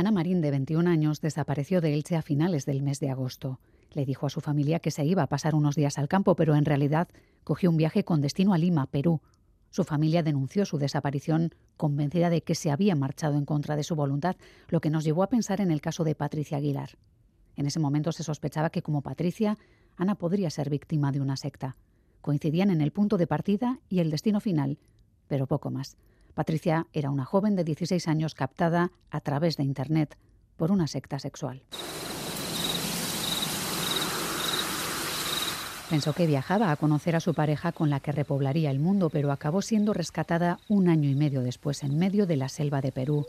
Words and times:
Ana 0.00 0.12
Marín, 0.12 0.40
de 0.40 0.50
21 0.50 0.88
años, 0.88 1.20
desapareció 1.20 1.82
de 1.82 1.92
Elche 1.92 2.16
a 2.16 2.22
finales 2.22 2.64
del 2.64 2.80
mes 2.80 3.00
de 3.00 3.10
agosto. 3.10 3.60
Le 3.92 4.06
dijo 4.06 4.24
a 4.24 4.30
su 4.30 4.40
familia 4.40 4.78
que 4.78 4.90
se 4.90 5.04
iba 5.04 5.22
a 5.22 5.26
pasar 5.26 5.54
unos 5.54 5.76
días 5.76 5.98
al 5.98 6.08
campo, 6.08 6.36
pero 6.36 6.56
en 6.56 6.64
realidad 6.64 7.08
cogió 7.44 7.68
un 7.68 7.76
viaje 7.76 8.02
con 8.02 8.22
destino 8.22 8.54
a 8.54 8.58
Lima, 8.58 8.86
Perú. 8.86 9.20
Su 9.68 9.84
familia 9.84 10.22
denunció 10.22 10.64
su 10.64 10.78
desaparición 10.78 11.50
convencida 11.76 12.30
de 12.30 12.40
que 12.40 12.54
se 12.54 12.70
había 12.70 12.94
marchado 12.94 13.36
en 13.36 13.44
contra 13.44 13.76
de 13.76 13.82
su 13.82 13.94
voluntad, 13.94 14.36
lo 14.68 14.80
que 14.80 14.88
nos 14.88 15.04
llevó 15.04 15.22
a 15.22 15.28
pensar 15.28 15.60
en 15.60 15.70
el 15.70 15.82
caso 15.82 16.02
de 16.02 16.14
Patricia 16.14 16.56
Aguilar. 16.56 16.96
En 17.56 17.66
ese 17.66 17.78
momento 17.78 18.10
se 18.10 18.22
sospechaba 18.22 18.70
que, 18.70 18.80
como 18.80 19.02
Patricia, 19.02 19.58
Ana 19.98 20.14
podría 20.14 20.48
ser 20.48 20.70
víctima 20.70 21.12
de 21.12 21.20
una 21.20 21.36
secta. 21.36 21.76
Coincidían 22.22 22.70
en 22.70 22.80
el 22.80 22.90
punto 22.90 23.18
de 23.18 23.26
partida 23.26 23.80
y 23.90 23.98
el 23.98 24.10
destino 24.10 24.40
final, 24.40 24.78
pero 25.28 25.46
poco 25.46 25.70
más. 25.70 25.98
Patricia 26.34 26.86
era 26.92 27.10
una 27.10 27.24
joven 27.24 27.56
de 27.56 27.64
16 27.64 28.08
años 28.08 28.34
captada 28.34 28.90
a 29.10 29.20
través 29.20 29.56
de 29.56 29.64
Internet 29.64 30.16
por 30.56 30.70
una 30.70 30.86
secta 30.86 31.18
sexual. 31.18 31.62
Pensó 35.90 36.12
que 36.12 36.26
viajaba 36.26 36.70
a 36.70 36.76
conocer 36.76 37.16
a 37.16 37.20
su 37.20 37.34
pareja 37.34 37.72
con 37.72 37.90
la 37.90 37.98
que 37.98 38.12
repoblaría 38.12 38.70
el 38.70 38.78
mundo, 38.78 39.10
pero 39.10 39.32
acabó 39.32 39.60
siendo 39.60 39.92
rescatada 39.92 40.60
un 40.68 40.88
año 40.88 41.10
y 41.10 41.16
medio 41.16 41.42
después 41.42 41.82
en 41.82 41.98
medio 41.98 42.26
de 42.26 42.36
la 42.36 42.48
selva 42.48 42.80
de 42.80 42.92
Perú, 42.92 43.26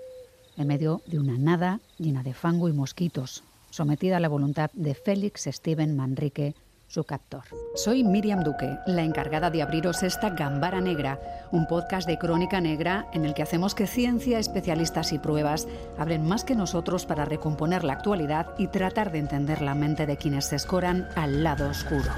en 0.57 0.67
medio 0.67 1.01
de 1.07 1.17
una 1.17 1.39
nada 1.39 1.79
llena 1.97 2.21
de 2.21 2.35
fango 2.35 2.69
y 2.69 2.73
mosquitos, 2.73 3.43
sometida 3.71 4.17
a 4.17 4.19
la 4.19 4.29
voluntad 4.29 4.69
de 4.73 4.93
Félix 4.93 5.49
Steven 5.51 5.95
Manrique, 5.95 6.53
su 6.91 7.05
captor. 7.05 7.43
Soy 7.73 8.03
Miriam 8.03 8.43
Duque, 8.43 8.77
la 8.85 9.03
encargada 9.03 9.49
de 9.49 9.61
abriros 9.61 10.03
esta 10.03 10.31
Gambara 10.31 10.81
Negra, 10.81 11.21
un 11.51 11.65
podcast 11.65 12.05
de 12.05 12.17
crónica 12.17 12.59
negra 12.59 13.07
en 13.13 13.23
el 13.23 13.33
que 13.33 13.43
hacemos 13.43 13.75
que 13.75 13.87
ciencia, 13.87 14.39
especialistas 14.39 15.13
y 15.13 15.19
pruebas 15.19 15.69
hablen 15.97 16.27
más 16.27 16.43
que 16.43 16.53
nosotros 16.53 17.05
para 17.05 17.23
recomponer 17.23 17.85
la 17.85 17.93
actualidad 17.93 18.47
y 18.57 18.67
tratar 18.67 19.13
de 19.13 19.19
entender 19.19 19.61
la 19.61 19.73
mente 19.73 20.05
de 20.05 20.17
quienes 20.17 20.47
se 20.47 20.57
escoran 20.57 21.07
al 21.15 21.43
lado 21.43 21.69
oscuro. 21.69 22.11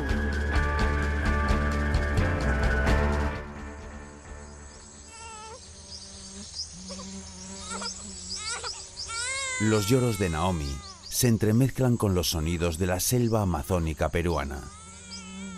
Los 9.62 9.88
lloros 9.88 10.18
de 10.18 10.30
Naomi 10.30 10.76
se 11.14 11.28
entremezclan 11.28 11.96
con 11.96 12.16
los 12.16 12.32
sonidos 12.32 12.80
de 12.80 12.88
la 12.88 13.00
selva 13.00 13.44
amazónica 13.44 14.10
peruana. 14.10 14.64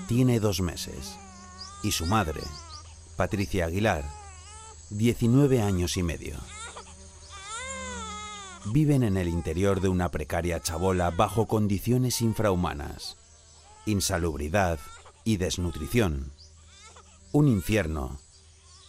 Tiene 0.05 0.41
dos 0.41 0.59
meses 0.59 1.15
y 1.81 1.93
su 1.93 2.05
madre, 2.05 2.41
Patricia 3.15 3.67
Aguilar, 3.67 4.03
19 4.89 5.61
años 5.61 5.95
y 5.95 6.03
medio. 6.03 6.35
Viven 8.65 9.01
en 9.03 9.15
el 9.15 9.29
interior 9.29 9.79
de 9.79 9.87
una 9.87 10.11
precaria 10.11 10.59
chabola 10.59 11.09
bajo 11.09 11.45
condiciones 11.45 12.21
infrahumanas, 12.21 13.15
insalubridad 13.85 14.77
y 15.23 15.37
desnutrición. 15.37 16.33
Un 17.31 17.47
infierno 17.47 18.19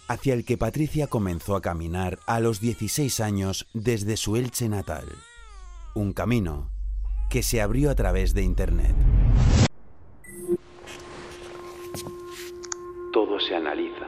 hacia 0.09 0.35
el 0.35 0.45
que 0.45 0.59
Patricia 0.59 1.07
comenzó 1.07 1.55
a 1.55 1.63
caminar 1.63 2.19
a 2.27 2.41
los 2.41 2.59
16 2.59 3.21
años 3.21 3.69
desde 3.73 4.17
su 4.17 4.35
Elche 4.35 4.69
natal 4.69 5.07
un 5.97 6.13
camino 6.13 6.71
que 7.31 7.43
se 7.43 7.63
abrió 7.63 7.91
a 7.91 7.95
través 7.95 8.35
de 8.35 8.43
Internet. 8.43 8.95
Todo 13.15 13.41
se 13.41 13.57
analiza, 13.57 14.07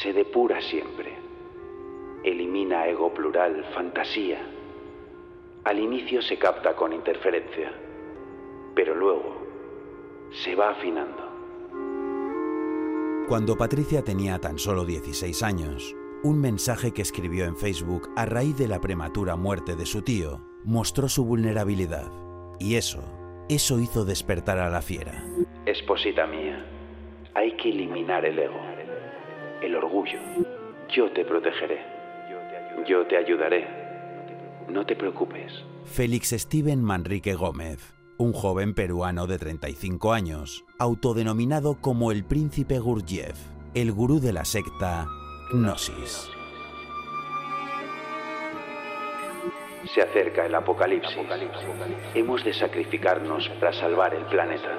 se 0.00 0.14
depura 0.14 0.58
siempre, 0.62 1.18
elimina 2.24 2.88
ego 2.88 3.12
plural, 3.12 3.62
fantasía. 3.74 4.40
Al 5.64 5.78
inicio 5.78 6.22
se 6.22 6.38
capta 6.38 6.74
con 6.74 6.94
interferencia, 6.94 7.70
pero 8.74 8.94
luego 8.94 9.36
se 10.42 10.54
va 10.54 10.70
afinando. 10.70 11.26
Cuando 13.28 13.54
Patricia 13.58 14.02
tenía 14.02 14.38
tan 14.38 14.58
solo 14.58 14.86
16 14.86 15.42
años, 15.42 15.94
un 16.22 16.40
mensaje 16.40 16.92
que 16.92 17.02
escribió 17.02 17.44
en 17.44 17.56
Facebook 17.56 18.08
a 18.16 18.24
raíz 18.24 18.56
de 18.56 18.68
la 18.68 18.80
prematura 18.80 19.36
muerte 19.36 19.76
de 19.76 19.84
su 19.84 20.00
tío 20.00 20.45
mostró 20.66 21.08
su 21.08 21.24
vulnerabilidad. 21.24 22.10
Y 22.58 22.74
eso, 22.74 23.02
eso 23.48 23.78
hizo 23.78 24.04
despertar 24.04 24.58
a 24.58 24.68
la 24.68 24.82
fiera. 24.82 25.24
Esposita 25.64 26.26
mía, 26.26 26.66
hay 27.34 27.56
que 27.56 27.70
eliminar 27.70 28.24
el 28.24 28.38
ego, 28.38 28.60
el 29.62 29.76
orgullo. 29.76 30.18
Yo 30.94 31.10
te 31.12 31.24
protegeré. 31.24 31.78
Yo 32.88 33.06
te 33.06 33.16
ayudaré. 33.16 33.66
No 34.68 34.84
te 34.84 34.96
preocupes. 34.96 35.52
Félix 35.84 36.30
Steven 36.30 36.82
Manrique 36.82 37.34
Gómez, 37.34 37.94
un 38.18 38.32
joven 38.32 38.74
peruano 38.74 39.28
de 39.28 39.38
35 39.38 40.12
años, 40.12 40.64
autodenominado 40.78 41.80
como 41.80 42.10
el 42.10 42.24
príncipe 42.24 42.80
Gurdjieff, 42.80 43.38
el 43.74 43.92
gurú 43.92 44.18
de 44.18 44.32
la 44.32 44.44
secta 44.44 45.06
Gnosis. 45.52 46.28
Se 49.94 50.02
acerca 50.02 50.46
el 50.46 50.54
apocalipsis. 50.54 51.16
Hemos 52.14 52.44
de 52.44 52.52
sacrificarnos 52.52 53.48
para 53.60 53.72
salvar 53.72 54.14
el 54.14 54.24
planeta. 54.26 54.78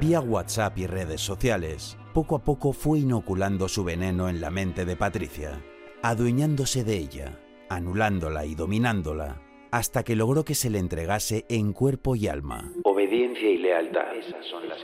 Vía 0.00 0.20
WhatsApp 0.20 0.78
y 0.78 0.86
redes 0.86 1.20
sociales, 1.20 1.98
poco 2.14 2.36
a 2.36 2.44
poco 2.44 2.72
fue 2.72 3.00
inoculando 3.00 3.68
su 3.68 3.84
veneno 3.84 4.28
en 4.28 4.40
la 4.40 4.50
mente 4.50 4.84
de 4.84 4.96
Patricia, 4.96 5.60
adueñándose 6.02 6.84
de 6.84 6.96
ella, 6.96 7.40
anulándola 7.68 8.46
y 8.46 8.54
dominándola, 8.54 9.42
hasta 9.70 10.04
que 10.04 10.16
logró 10.16 10.44
que 10.44 10.54
se 10.54 10.70
le 10.70 10.78
entregase 10.78 11.44
en 11.48 11.72
cuerpo 11.72 12.16
y 12.16 12.28
alma. 12.28 12.72
Obediencia 12.84 13.50
y 13.50 13.58
lealtad. 13.58 14.14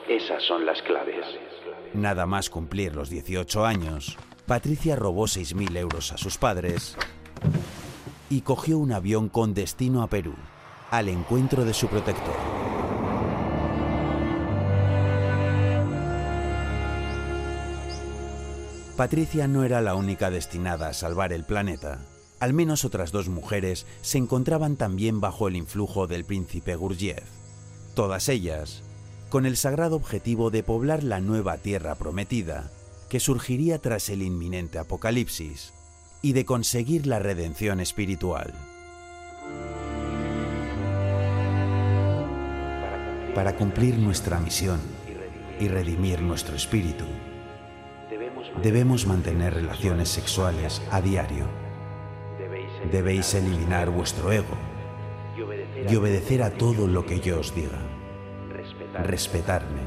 Esas 0.08 0.42
son 0.42 0.66
las, 0.66 0.82
claves. 0.82 1.24
Nada 1.94 2.26
más 2.26 2.50
cumplir 2.50 2.94
los 2.94 3.08
18 3.08 3.64
años, 3.64 4.18
Patricia 4.46 4.96
robó 4.96 5.24
6.000 5.24 5.76
euros 5.78 6.12
a 6.12 6.18
sus 6.18 6.36
padres 6.36 6.98
y 8.30 8.40
cogió 8.40 8.78
un 8.78 8.92
avión 8.92 9.28
con 9.28 9.54
destino 9.54 10.02
a 10.02 10.08
Perú, 10.08 10.34
al 10.90 11.08
encuentro 11.08 11.64
de 11.64 11.74
su 11.74 11.88
protector. 11.88 12.34
Patricia 18.96 19.48
no 19.48 19.64
era 19.64 19.80
la 19.80 19.96
única 19.96 20.30
destinada 20.30 20.88
a 20.88 20.94
salvar 20.94 21.32
el 21.32 21.42
planeta. 21.42 21.98
Al 22.38 22.52
menos 22.52 22.84
otras 22.84 23.10
dos 23.10 23.28
mujeres 23.28 23.86
se 24.02 24.18
encontraban 24.18 24.76
también 24.76 25.20
bajo 25.20 25.48
el 25.48 25.56
influjo 25.56 26.06
del 26.06 26.24
príncipe 26.24 26.76
Gurdjieff. 26.76 27.24
Todas 27.94 28.28
ellas, 28.28 28.84
con 29.30 29.46
el 29.46 29.56
sagrado 29.56 29.96
objetivo 29.96 30.50
de 30.50 30.62
poblar 30.62 31.02
la 31.02 31.20
nueva 31.20 31.56
tierra 31.56 31.96
prometida, 31.96 32.70
que 33.08 33.18
surgiría 33.18 33.80
tras 33.80 34.08
el 34.10 34.22
inminente 34.22 34.78
apocalipsis, 34.78 35.73
y 36.24 36.32
de 36.32 36.46
conseguir 36.46 37.06
la 37.06 37.18
redención 37.18 37.80
espiritual. 37.80 38.54
Para 43.34 43.54
cumplir 43.56 43.98
nuestra 43.98 44.40
misión 44.40 44.80
y 45.60 45.68
redimir 45.68 46.22
nuestro 46.22 46.56
espíritu, 46.56 47.04
debemos 48.62 49.06
mantener 49.06 49.52
relaciones 49.52 50.08
sexuales 50.08 50.80
a 50.90 51.02
diario. 51.02 51.44
Debéis 52.90 53.34
eliminar 53.34 53.90
vuestro 53.90 54.32
ego 54.32 54.56
y 55.86 55.94
obedecer 55.94 56.42
a 56.42 56.52
todo 56.52 56.86
lo 56.86 57.04
que 57.04 57.20
yo 57.20 57.40
os 57.40 57.54
diga. 57.54 57.82
Respetarme. 59.02 59.82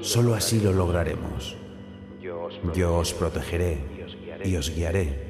Solo 0.00 0.34
así 0.36 0.60
lo 0.60 0.72
lograremos. 0.72 1.56
Yo 2.72 2.98
os 2.98 3.12
protegeré 3.12 3.94
y 4.44 4.56
os 4.56 4.74
guiaré, 4.74 5.23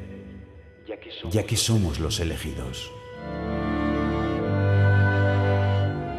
ya 1.31 1.45
que 1.45 1.57
somos 1.57 2.01
los 2.01 2.21
elegidos. 2.21 2.91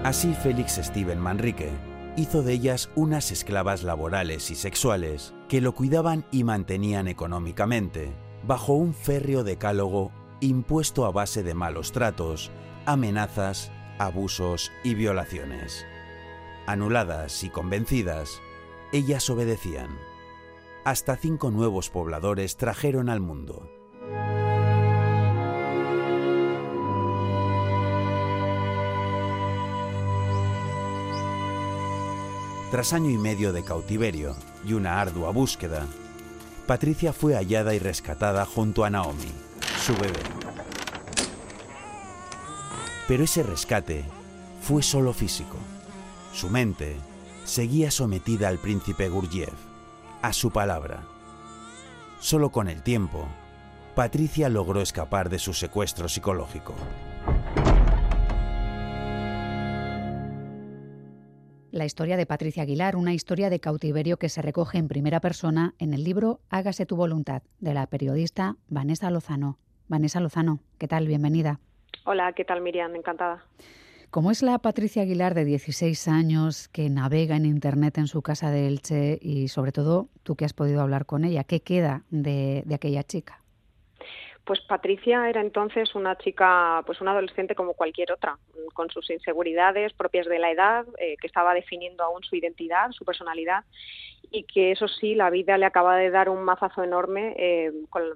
Así 0.03 0.33
Félix 0.33 0.79
Steven 0.81 1.19
Manrique 1.19 1.71
hizo 2.15 2.43
de 2.43 2.53
ellas 2.53 2.89
unas 2.95 3.31
esclavas 3.31 3.83
laborales 3.83 4.51
y 4.51 4.55
sexuales 4.55 5.33
que 5.49 5.61
lo 5.61 5.73
cuidaban 5.73 6.25
y 6.31 6.43
mantenían 6.43 7.07
económicamente, 7.07 8.13
bajo 8.45 8.73
un 8.73 8.93
férreo 8.93 9.43
decálogo 9.43 10.11
impuesto 10.41 11.05
a 11.05 11.11
base 11.11 11.43
de 11.43 11.53
malos 11.53 11.91
tratos, 11.91 12.51
amenazas, 12.85 13.71
abusos 13.97 14.71
y 14.83 14.93
violaciones. 14.93 15.85
Anuladas 16.67 17.43
y 17.43 17.49
convencidas, 17.49 18.41
ellas 18.91 19.29
obedecían 19.29 19.89
hasta 20.85 21.17
cinco 21.17 21.49
nuevos 21.49 21.89
pobladores 21.89 22.57
trajeron 22.57 23.09
al 23.09 23.19
mundo. 23.19 23.74
Tras 32.75 32.91
año 32.91 33.09
y 33.09 33.17
medio 33.17 33.53
de 33.53 33.63
cautiverio 33.63 34.35
y 34.65 34.73
una 34.73 34.99
ardua 34.99 35.31
búsqueda, 35.31 35.87
Patricia 36.67 37.13
fue 37.13 37.33
hallada 37.33 37.73
y 37.73 37.79
rescatada 37.79 38.45
junto 38.45 38.83
a 38.83 38.89
Naomi, 38.89 39.31
su 39.79 39.93
bebé. 39.93 40.19
Pero 43.07 43.23
ese 43.23 43.43
rescate 43.43 44.03
fue 44.61 44.83
solo 44.83 45.13
físico. 45.13 45.55
Su 46.33 46.49
mente 46.49 46.97
seguía 47.45 47.91
sometida 47.91 48.49
al 48.49 48.57
príncipe 48.57 49.07
Gurdjieff, 49.07 49.53
a 50.21 50.33
su 50.33 50.51
palabra. 50.51 51.01
Solo 52.19 52.49
con 52.49 52.67
el 52.67 52.83
tiempo, 52.83 53.25
Patricia 53.95 54.49
logró 54.49 54.81
escapar 54.81 55.29
de 55.29 55.39
su 55.39 55.53
secuestro 55.53 56.09
psicológico. 56.09 56.73
La 61.75 61.83
historia 61.83 62.15
de 62.15 62.25
Patricia 62.25 62.63
Aguilar, 62.63 62.95
una 62.95 63.13
historia 63.13 63.49
de 63.49 63.59
cautiverio 63.59 64.15
que 64.15 64.29
se 64.29 64.41
recoge 64.41 64.77
en 64.77 64.87
primera 64.87 65.19
persona 65.19 65.73
en 65.77 65.93
el 65.93 66.05
libro 66.05 66.39
Hágase 66.49 66.85
tu 66.85 66.95
voluntad, 66.95 67.43
de 67.59 67.73
la 67.73 67.85
periodista 67.87 68.55
Vanessa 68.69 69.11
Lozano. 69.11 69.57
Vanessa 69.89 70.21
Lozano, 70.21 70.61
¿qué 70.77 70.87
tal? 70.87 71.05
Bienvenida. 71.05 71.59
Hola, 72.05 72.31
¿qué 72.31 72.45
tal 72.45 72.61
Miriam? 72.61 72.95
Encantada. 72.95 73.43
¿Cómo 74.09 74.31
es 74.31 74.41
la 74.41 74.57
Patricia 74.59 75.01
Aguilar 75.01 75.33
de 75.33 75.43
16 75.43 76.07
años 76.07 76.69
que 76.69 76.89
navega 76.89 77.35
en 77.35 77.45
Internet 77.45 77.97
en 77.97 78.07
su 78.07 78.21
casa 78.21 78.51
de 78.51 78.67
Elche 78.67 79.19
y 79.21 79.49
sobre 79.49 79.73
todo 79.73 80.07
tú 80.23 80.37
que 80.37 80.45
has 80.45 80.53
podido 80.53 80.79
hablar 80.79 81.05
con 81.05 81.25
ella? 81.25 81.43
¿Qué 81.43 81.59
queda 81.59 82.03
de, 82.09 82.63
de 82.65 82.75
aquella 82.75 83.03
chica? 83.03 83.43
Pues 84.45 84.61
Patricia 84.61 85.27
era 85.27 85.41
entonces 85.41 85.95
una 85.95 86.15
chica, 86.17 86.83
pues 86.85 87.01
una 87.01 87.11
adolescente 87.11 87.55
como 87.55 87.73
cualquier 87.73 88.11
otra, 88.11 88.37
con 88.73 88.91
sus 88.91 89.09
inseguridades 89.09 89.91
propias 89.93 90.27
de 90.27 90.37
la 90.37 90.51
edad, 90.51 90.85
eh, 90.99 91.15
que 91.19 91.25
estaba 91.25 91.55
definiendo 91.55 92.03
aún 92.03 92.23
su 92.23 92.35
identidad, 92.35 92.91
su 92.91 93.05
personalidad, 93.05 93.63
y 94.31 94.43
que 94.43 94.71
eso 94.71 94.87
sí, 94.87 95.15
la 95.15 95.29
vida 95.29 95.57
le 95.57 95.65
acaba 95.65 95.97
de 95.97 96.09
dar 96.09 96.29
un 96.29 96.43
mazazo 96.43 96.83
enorme, 96.83 97.35
eh, 97.37 97.71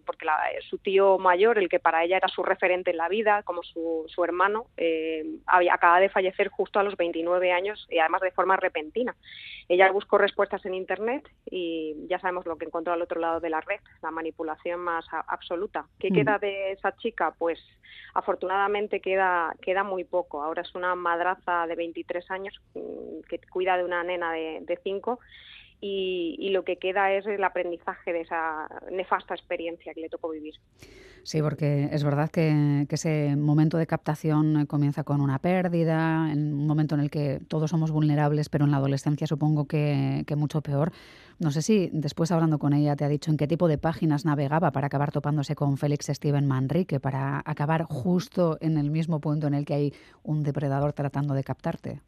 porque 0.06 0.28
su 0.70 0.78
tío 0.78 1.18
mayor, 1.18 1.58
el 1.58 1.70
que 1.70 1.80
para 1.80 2.04
ella 2.04 2.18
era 2.18 2.28
su 2.28 2.44
referente 2.44 2.92
en 2.92 2.98
la 2.98 3.10
vida, 3.10 3.44
como 3.44 3.64
su, 3.64 4.06
su 4.08 4.24
hermano, 4.24 4.68
eh, 4.78 5.24
acaba 5.72 6.00
de 6.00 6.10
fallecer 6.10 6.50
justo 6.50 6.80
a 6.80 6.84
los 6.84 6.98
29 6.98 7.52
años 7.52 7.88
y 7.90 8.00
además 8.00 8.22
de 8.22 8.32
forma 8.32 8.58
repentina. 8.58 9.16
Ella 9.68 9.92
buscó 9.92 10.18
respuestas 10.18 10.66
en 10.66 10.74
Internet 10.74 11.30
y 11.50 11.96
ya 12.08 12.20
sabemos 12.20 12.46
lo 12.46 12.58
que 12.58 12.66
encontró 12.66 12.94
al 12.94 13.02
otro 13.02 13.20
lado 13.20 13.40
de 13.40 13.50
la 13.50 13.62
red, 13.62 13.80
la 14.02 14.12
manipulación 14.12 14.80
más 14.80 15.06
absoluta. 15.28 15.86
¿Qué 16.00 16.10
mm. 16.10 16.14
Queda 16.24 16.38
de 16.40 16.72
esa 16.72 16.96
chica? 16.96 17.34
Pues 17.38 17.60
afortunadamente 18.14 19.02
queda, 19.02 19.54
queda 19.62 19.84
muy 19.84 20.04
poco. 20.04 20.42
Ahora 20.44 20.62
es 20.62 20.76
una 20.76 20.96
madraza 20.96 21.68
de 21.68 21.76
23 21.76 22.30
años 22.32 22.62
mm, 22.76 23.22
que 23.30 23.40
cuida 23.50 23.78
de 23.78 23.84
una 23.84 24.04
nena 24.04 24.32
de, 24.32 24.60
de 24.62 24.80
5 24.84 25.20
y, 25.82 26.50
lo 26.50 26.64
que 26.64 26.78
queda 26.78 27.14
es 27.14 27.26
el 27.26 27.44
aprendizaje 27.44 28.12
de 28.12 28.22
esa 28.22 28.68
nefasta 28.92 29.34
experiencia 29.34 29.94
que 29.94 30.02
le 30.02 30.10
tocó 30.10 30.30
vivir. 30.30 30.56
Sí, 31.24 31.42
porque 31.42 31.90
es 31.92 32.04
verdad 32.04 32.30
que, 32.30 32.86
ese 32.90 33.36
momento 33.36 33.78
de 33.78 33.88
captación 33.88 34.66
comienza 34.66 35.04
con 35.04 35.22
una 35.22 35.40
pérdida, 35.40 36.32
un 36.34 36.68
momento 36.68 36.96
en 36.96 37.02
el 37.02 37.10
que 37.10 37.40
todos 37.48 37.70
somos 37.70 37.92
vulnerables, 37.92 38.50
pero 38.50 38.66
en 38.66 38.72
la 38.72 38.78
adolescencia 38.78 39.28
supongo 39.28 39.68
que, 39.68 40.24
que 40.28 40.36
mucho 40.36 40.62
peor. 40.62 40.92
No 41.38 41.52
sé 41.52 41.62
si 41.62 41.90
después 41.94 42.32
hablando 42.32 42.60
con 42.60 42.74
ella 42.74 42.96
te 42.96 43.06
ha 43.06 43.10
dicho 43.10 43.32
en 43.32 43.38
qué 43.38 43.48
tipo 43.48 43.68
de 43.68 43.78
páginas 43.78 44.26
navegaba 44.26 44.72
para 44.72 44.88
acabar 44.88 45.12
topándose 45.12 45.56
con 45.56 45.78
Félix 45.78 46.08
Steven 46.08 46.46
Manrique, 46.46 47.00
para 47.00 47.42
acabar 47.46 47.84
justo 47.84 48.58
en 48.60 48.78
el 48.78 48.92
mismo 48.92 49.22
punto 49.22 49.48
en 49.48 49.54
el 49.54 49.66
que 49.66 49.74
hay 49.76 49.94
un 50.24 50.44
depredador 50.44 50.92
tratando 50.92 51.34
de 51.34 51.44
captarte. 51.44 52.02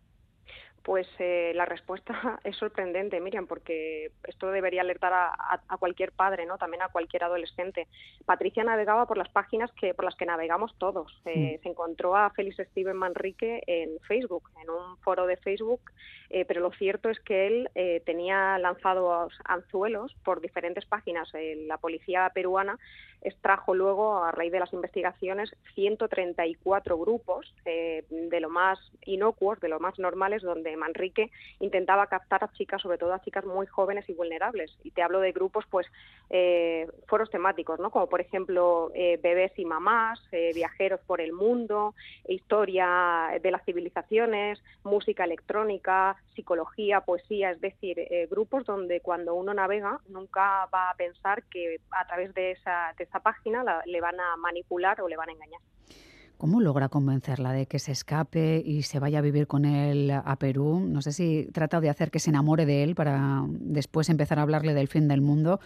Pues 0.84 1.08
eh, 1.20 1.52
la 1.54 1.66
respuesta 1.66 2.40
es 2.44 2.56
sorprendente, 2.58 3.20
Miriam, 3.20 3.46
porque 3.46 4.12
esto 4.24 4.50
debería 4.50 4.82
alertar 4.82 5.14
a, 5.14 5.78
cualquier 5.78 6.12
padre, 6.12 6.46
¿no? 6.46 6.58
También 6.58 6.82
a 6.82 6.90
cualquier 6.90 7.24
adolescente. 7.24 7.88
Patricia 8.26 8.64
navegaba 8.64 9.08
por 9.08 9.18
las 9.18 9.30
páginas 9.30 9.72
que 9.74 9.94
por 9.94 10.06
las 10.06 10.16
que 10.16 10.26
navegamos 10.26 10.76
todos. 10.78 11.22
Eh, 11.26 11.60
se 11.62 11.70
encontró 11.70 12.16
a 12.16 12.30
Félix 12.32 12.58
Steven 12.72 12.96
Manrique 12.96 13.62
en 13.68 14.00
Facebook, 14.02 14.50
en 14.62 14.70
un 14.70 14.98
foro 14.98 15.26
de 15.26 15.38
Facebook, 15.38 15.82
eh, 16.30 16.46
pero 16.46 16.62
lo 16.62 16.72
cierto 16.72 17.10
es 17.10 17.20
que 17.20 17.48
él 17.48 17.70
tenía 18.06 18.58
lanzado 18.60 19.30
anzuelos 19.46 20.16
por 20.24 20.42
diferentes 20.42 20.86
páginas. 20.86 21.32
la 21.34 21.78
policía 21.78 22.30
peruana 22.34 22.78
extrajo 23.22 23.76
luego, 23.76 24.24
a 24.24 24.32
raíz 24.32 24.52
de 24.52 24.60
las 24.60 24.74
investigaciones, 24.74 25.52
134 25.76 26.98
grupos 26.98 27.54
de 27.64 28.40
lo 28.40 28.50
más 28.50 28.80
inocuos, 29.06 29.60
de 29.60 29.70
lo 29.70 29.80
más 29.80 29.98
normales, 30.00 30.42
donde 30.42 30.76
Manrique 30.76 31.32
intentaba 31.60 32.08
captar 32.08 32.44
a 32.44 32.52
chicas, 32.54 32.82
sobre 32.82 32.98
todo 32.98 33.14
a 33.14 33.22
chicas 33.22 33.46
muy 33.46 33.68
jóvenes 33.68 34.08
y 34.10 34.14
vulnerables. 34.14 34.72
Y 34.84 34.92
te 34.92 35.04
hablo 35.04 35.20
de 35.20 35.32
grupos, 35.32 35.66
pues, 35.70 35.88
eh, 36.30 36.88
foros 37.12 37.30
temáticos, 37.30 37.80
¿no? 37.80 37.92
Como 37.92 38.08
por 38.08 38.22
ejemplo 38.22 38.90
eh, 38.96 39.20
bebés 39.22 39.52
y 39.58 39.66
mamás, 39.66 40.20
eh, 40.32 40.52
viajeros 40.56 41.02
por 41.06 41.22
el 41.22 41.34
mundo, 41.34 41.94
historia 42.28 43.40
de 43.44 43.52
las 43.52 43.64
civilizaciones, 43.66 44.64
música 44.84 45.26
electrónica, 45.26 46.16
psicología, 46.34 47.02
poesía, 47.02 47.52
es 47.52 47.62
decir, 47.62 47.98
grupos 48.30 48.66
donde 48.66 49.02
cuando 49.02 49.36
uno 49.36 49.54
navega 49.54 50.00
nunca 50.08 50.68
va 50.74 50.90
a 50.90 50.96
pensar 50.96 51.44
que 51.52 51.82
a 51.92 52.08
través 52.08 52.34
de 52.34 52.52
esa, 52.52 52.94
de 52.98 53.04
esa 53.04 53.20
página 53.20 53.64
le 53.86 54.02
van 54.02 54.20
a 54.20 54.38
manipular 54.38 55.02
o 55.02 55.08
le 55.10 55.18
van 55.18 55.30
a 55.30 55.34
engañar. 55.34 55.62
¿Cómo 56.42 56.60
logra 56.60 56.90
convencerla 56.90 57.52
de 57.52 57.68
que 57.68 57.78
se 57.78 57.92
escape 57.92 58.64
y 58.66 58.82
se 58.82 58.98
vaya 58.98 59.20
a 59.20 59.22
vivir 59.22 59.46
con 59.46 59.64
él 59.64 60.10
a 60.10 60.36
Perú? 60.38 60.80
No 60.80 61.04
sé 61.04 61.12
si 61.12 61.48
trata 61.54 61.80
de 61.80 61.88
hacer 61.88 62.10
que 62.10 62.18
se 62.18 62.32
enamore 62.32 62.66
de 62.66 62.82
él 62.82 62.96
para 62.96 63.44
después 63.48 64.10
empezar 64.10 64.40
a 64.40 64.42
hablarle 64.42 64.74
del 64.74 64.88
fin 64.88 65.08
del 65.08 65.22
mundo 65.22 65.60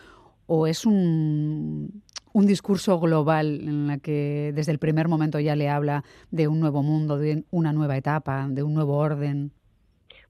o 0.48 0.68
es 0.68 0.86
un, 0.86 2.04
un 2.34 2.46
discurso 2.46 3.00
global 3.00 3.62
en 3.62 3.88
la 3.88 3.98
que 3.98 4.52
desde 4.54 4.74
el 4.74 4.78
primer 4.78 5.08
momento 5.08 5.40
ya 5.40 5.56
le 5.56 5.70
habla 5.70 6.04
de 6.32 6.50
un 6.50 6.60
nuevo 6.60 6.84
mundo, 6.84 7.18
de 7.18 7.46
una 7.50 7.72
nueva 7.72 7.96
etapa, 7.96 8.48
de 8.50 8.62
un 8.62 8.74
nuevo 8.74 8.98
orden. 8.98 9.54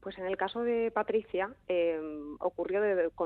Pues 0.05 0.19
en 0.19 0.27
el 0.27 0.37
caso 0.37 0.61
de 0.61 0.91
Patricia 0.91 1.49
eh, 1.67 1.99
ocurrió 2.37 2.79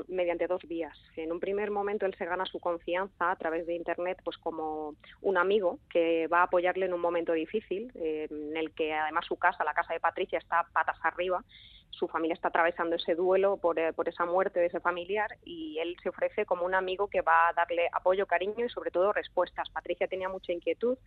mediante 0.07 0.47
dos 0.47 0.61
vías. 0.65 0.97
En 1.17 1.33
un 1.33 1.41
primer 1.41 1.71
momento 1.71 2.05
él 2.05 2.15
se 2.17 2.23
gana 2.23 2.45
su 2.45 2.61
confianza 2.61 3.31
a 3.31 3.35
través 3.35 3.67
de 3.67 3.75
Internet 3.75 4.21
pues 4.23 4.37
como 4.37 4.95
un 5.21 5.37
amigo 5.37 5.79
que 5.89 6.27
va 6.27 6.39
a 6.39 6.43
apoyarle 6.43 6.85
en 6.85 6.93
un 6.93 7.01
momento 7.01 7.33
difícil, 7.33 7.91
eh, 7.95 8.29
en 8.31 8.55
el 8.55 8.71
que 8.71 8.93
además 8.93 9.25
su 9.25 9.35
casa, 9.35 9.65
la 9.65 9.73
casa 9.73 9.93
de 9.93 9.99
Patricia, 9.99 10.39
está 10.39 10.67
patas 10.71 10.95
arriba 11.03 11.43
su 11.91 12.07
familia 12.07 12.33
está 12.33 12.47
atravesando 12.47 12.95
ese 12.95 13.15
duelo 13.15 13.57
por, 13.57 13.77
eh, 13.77 13.93
por, 13.93 14.07
esa 14.07 14.25
muerte 14.25 14.59
de 14.59 14.67
ese 14.67 14.79
familiar 14.79 15.37
y 15.43 15.77
él 15.79 15.95
se 16.01 16.09
ofrece 16.09 16.45
como 16.45 16.65
un 16.65 16.73
amigo 16.73 17.07
que 17.07 17.21
va 17.21 17.49
a 17.49 17.53
darle 17.53 17.89
apoyo, 17.91 18.25
cariño 18.25 18.65
y 18.65 18.69
sobre 18.69 18.91
todo 18.91 19.11
respuestas. 19.11 19.69
Patricia 19.69 20.07
tenía 20.07 20.29
mucha 20.29 20.53
inquietud, 20.53 20.97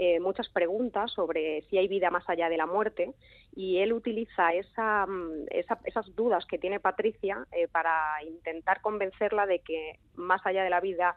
eh, 0.00 0.20
muchas 0.20 0.48
preguntas 0.48 1.10
sobre 1.10 1.62
si 1.62 1.76
hay 1.76 1.88
vida 1.88 2.08
más 2.08 2.22
allá 2.28 2.48
de 2.48 2.56
la 2.56 2.66
muerte 2.66 3.14
y 3.56 3.78
él 3.78 3.92
utiliza 3.92 4.52
esa, 4.52 5.04
mm, 5.06 5.46
esas 5.50 6.14
dudas 6.14 6.46
que 6.46 6.56
tiene 6.56 6.78
Patricia 6.78 7.44
eh, 7.50 7.66
para 7.66 8.22
intentar 8.22 8.80
convencerla 8.80 9.44
de 9.46 9.58
que 9.58 9.98
más 10.14 10.40
allá 10.46 10.62
de 10.62 10.70
la 10.70 10.80
vida 10.80 11.16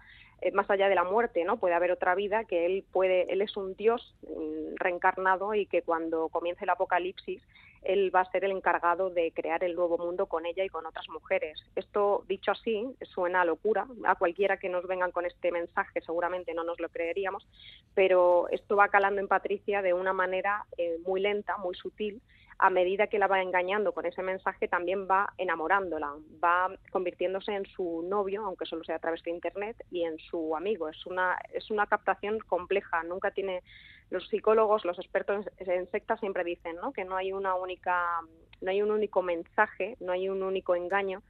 más 0.54 0.70
allá 0.70 0.90
de 0.90 0.96
la 0.96 1.04
muerte, 1.04 1.44
¿no? 1.44 1.58
Puede 1.58 1.76
haber 1.76 1.92
otra 1.92 2.16
vida, 2.16 2.46
que 2.46 2.66
él 2.66 2.84
puede, 2.92 3.32
él 3.32 3.42
es 3.42 3.56
un 3.56 3.76
dios 3.76 4.16
mm, 4.24 4.76
reencarnado 4.76 5.54
y 5.54 5.68
que 5.68 5.84
cuando 5.84 6.30
comience 6.30 6.64
el 6.64 6.70
apocalipsis, 6.72 7.42
él 7.82 8.14
va 8.14 8.22
a 8.22 8.32
ser 8.32 8.46
el 8.46 8.52
encargado 8.52 9.10
de 9.10 9.32
crear 9.32 9.64
el 9.64 9.76
nuevo 9.76 9.98
mundo 9.98 10.28
con 10.28 10.46
ella 10.46 10.64
y 10.64 10.70
con 10.70 10.86
otras 10.86 11.08
mujeres. 11.10 11.60
Esto, 11.76 12.24
dicho 12.28 12.52
así, 12.52 12.88
suena 13.04 13.42
a 13.42 13.46
locura. 13.46 13.88
A 14.06 14.16
cualquiera 14.16 14.58
que 14.58 14.70
nos 14.70 14.86
vengan 14.88 15.12
con 15.12 15.26
este 15.26 15.52
mensaje 15.52 16.02
seguramente 16.02 16.54
no 16.54 16.64
nos 16.64 16.80
lo 16.80 16.90
creeríamos, 16.90 17.48
pero 17.96 18.48
esto 18.50 18.76
va 18.76 18.90
calando 18.90 19.20
en 19.20 19.28
Patricia 19.28 19.82
de 19.82 19.94
una 19.94 20.14
manera 20.14 20.66
eh, 20.78 21.00
muy 21.06 21.22
lenta, 21.22 21.58
muy 21.58 21.76
sutil, 21.76 22.22
a 22.64 22.70
medida 22.70 23.08
que 23.08 23.18
la 23.18 23.26
va 23.26 23.42
engañando 23.42 23.92
con 23.92 24.06
ese 24.06 24.22
mensaje, 24.22 24.68
también 24.68 25.08
va 25.10 25.34
enamorándola, 25.40 26.14
va 26.44 26.70
convirtiéndose 26.92 27.56
en 27.56 27.66
su 27.66 28.04
novio, 28.08 28.46
aunque 28.46 28.68
solo 28.68 28.84
sea 28.84 28.98
a 28.98 29.00
través 29.00 29.24
de 29.24 29.32
Internet, 29.32 29.84
y 29.90 30.04
en 30.04 30.20
su 30.20 30.56
amigo. 30.56 30.88
Es 30.88 31.04
una, 31.08 31.40
es 31.54 31.72
una 31.72 31.88
captación 31.88 32.40
compleja, 32.40 33.04
nunca 33.04 33.32
tiene... 33.32 33.64
Los 34.12 34.28
psicólogos, 34.28 34.84
los 34.84 35.00
expertos 35.00 35.46
en 35.58 35.90
sectas 35.90 36.20
siempre 36.20 36.44
dicen 36.44 36.76
¿no? 36.76 36.92
que 36.92 37.06
no 37.06 37.16
hay 37.16 37.32
una 37.32 37.56
única, 37.56 38.20
no 38.60 38.70
hay 38.70 38.82
un 38.82 38.92
único 38.92 39.22
mensaje, 39.22 39.96
no 40.02 40.12
hay 40.12 40.28
un 40.28 40.44
único 40.44 40.76
engaño, 40.76 41.24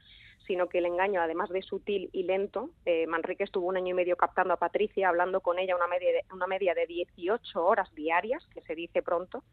sino 0.47 0.67
que 0.67 0.79
el 0.79 0.87
engaño, 0.87 1.21
además 1.21 1.49
de 1.49 1.61
sutil 1.61 2.09
y 2.11 2.23
lento, 2.23 2.71
eh, 2.85 3.05
Manrique 3.07 3.43
estuvo 3.43 3.67
un 3.67 3.77
año 3.77 3.89
y 3.89 3.93
medio 3.93 4.17
captando 4.17 4.53
a 4.53 4.57
Patricia, 4.57 5.09
hablando 5.09 5.41
con 5.41 5.59
ella 5.59 5.75
una 5.75 5.87
media 5.87 6.11
de, 6.11 6.25
una 6.33 6.47
media 6.47 6.73
de 6.73 6.87
18 6.87 7.63
horas 7.63 7.93
diarias, 7.93 8.45
que 8.47 8.61
se 8.61 8.75
dice 8.75 9.03
pronto, 9.03 9.43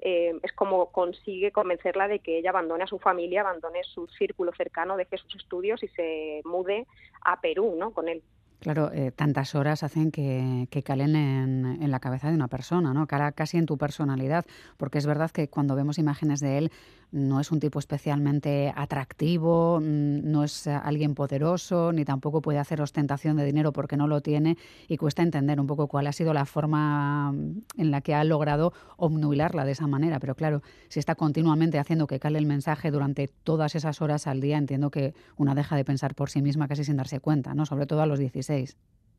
eh, 0.00 0.38
es 0.42 0.52
como 0.52 0.92
consigue 0.92 1.52
convencerla 1.52 2.08
de 2.08 2.20
que 2.20 2.38
ella 2.38 2.50
abandone 2.50 2.84
a 2.84 2.88
su 2.88 2.98
familia, 2.98 3.40
abandone 3.40 3.82
su 3.84 4.06
círculo 4.08 4.52
cercano, 4.56 4.96
deje 4.96 5.18
sus 5.18 5.36
estudios 5.36 5.82
y 5.82 5.88
se 5.88 6.40
mude 6.44 6.86
a 7.22 7.40
Perú, 7.40 7.74
¿no? 7.78 7.92
Con 7.92 8.08
él. 8.08 8.22
Claro, 8.60 8.90
eh, 8.92 9.12
tantas 9.12 9.54
horas 9.54 9.82
hacen 9.82 10.10
que, 10.10 10.66
calen 10.82 11.14
en, 11.14 11.90
la 11.90 12.00
cabeza 12.00 12.28
de 12.28 12.34
una 12.34 12.48
persona, 12.48 12.94
¿no? 12.94 13.06
Cala 13.06 13.32
casi 13.32 13.58
en 13.58 13.66
tu 13.66 13.76
personalidad, 13.76 14.46
porque 14.76 14.98
es 14.98 15.06
verdad 15.06 15.30
que 15.30 15.48
cuando 15.48 15.76
vemos 15.76 15.98
imágenes 15.98 16.40
de 16.40 16.58
él 16.58 16.72
no 17.16 17.40
es 17.40 17.50
un 17.50 17.60
tipo 17.60 17.78
especialmente 17.78 18.72
atractivo, 18.76 19.80
mm, 19.80 20.30
no 20.30 20.44
es 20.44 20.66
alguien 20.66 21.14
poderoso, 21.14 21.92
ni 21.92 22.04
tampoco 22.04 22.42
puede 22.42 22.58
hacer 22.58 22.80
ostentación 22.82 23.36
de 23.36 23.44
dinero 23.44 23.72
porque 23.72 23.96
no 23.96 24.06
lo 24.06 24.20
tiene 24.20 24.58
y 24.86 24.98
cuesta 24.98 25.22
entender 25.22 25.58
un 25.58 25.66
poco 25.66 25.88
cuál 25.88 26.06
ha 26.06 26.12
sido 26.12 26.34
la 26.34 26.44
forma 26.44 27.32
mm, 27.32 27.62
en 27.78 27.90
la 27.90 28.02
que 28.02 28.14
ha 28.14 28.22
logrado 28.22 28.72
obnubilarla 28.98 29.64
de 29.64 29.72
esa 29.72 29.86
manera. 29.86 30.20
Pero 30.20 30.34
claro, 30.34 30.62
si 30.88 31.00
está 31.00 31.14
continuamente 31.14 31.78
haciendo 31.78 32.06
que 32.06 32.20
cale 32.20 32.38
el 32.38 32.46
mensaje 32.46 32.90
durante 32.90 33.28
todas 33.28 33.74
esas 33.74 34.02
horas 34.02 34.26
al 34.26 34.40
día, 34.40 34.58
entiendo 34.58 34.90
que 34.90 35.14
una 35.36 35.54
deja 35.54 35.74
de 35.74 35.84
pensar 35.84 36.14
por 36.14 36.28
sí 36.28 36.42
misma 36.42 36.68
casi 36.68 36.84
sin 36.84 36.96
darse 36.96 37.20
cuenta, 37.20 37.54
¿no? 37.54 37.64
Sobre 37.64 37.86
todo 37.86 38.02
a 38.02 38.06
los 38.06 38.18
16. 38.18 38.76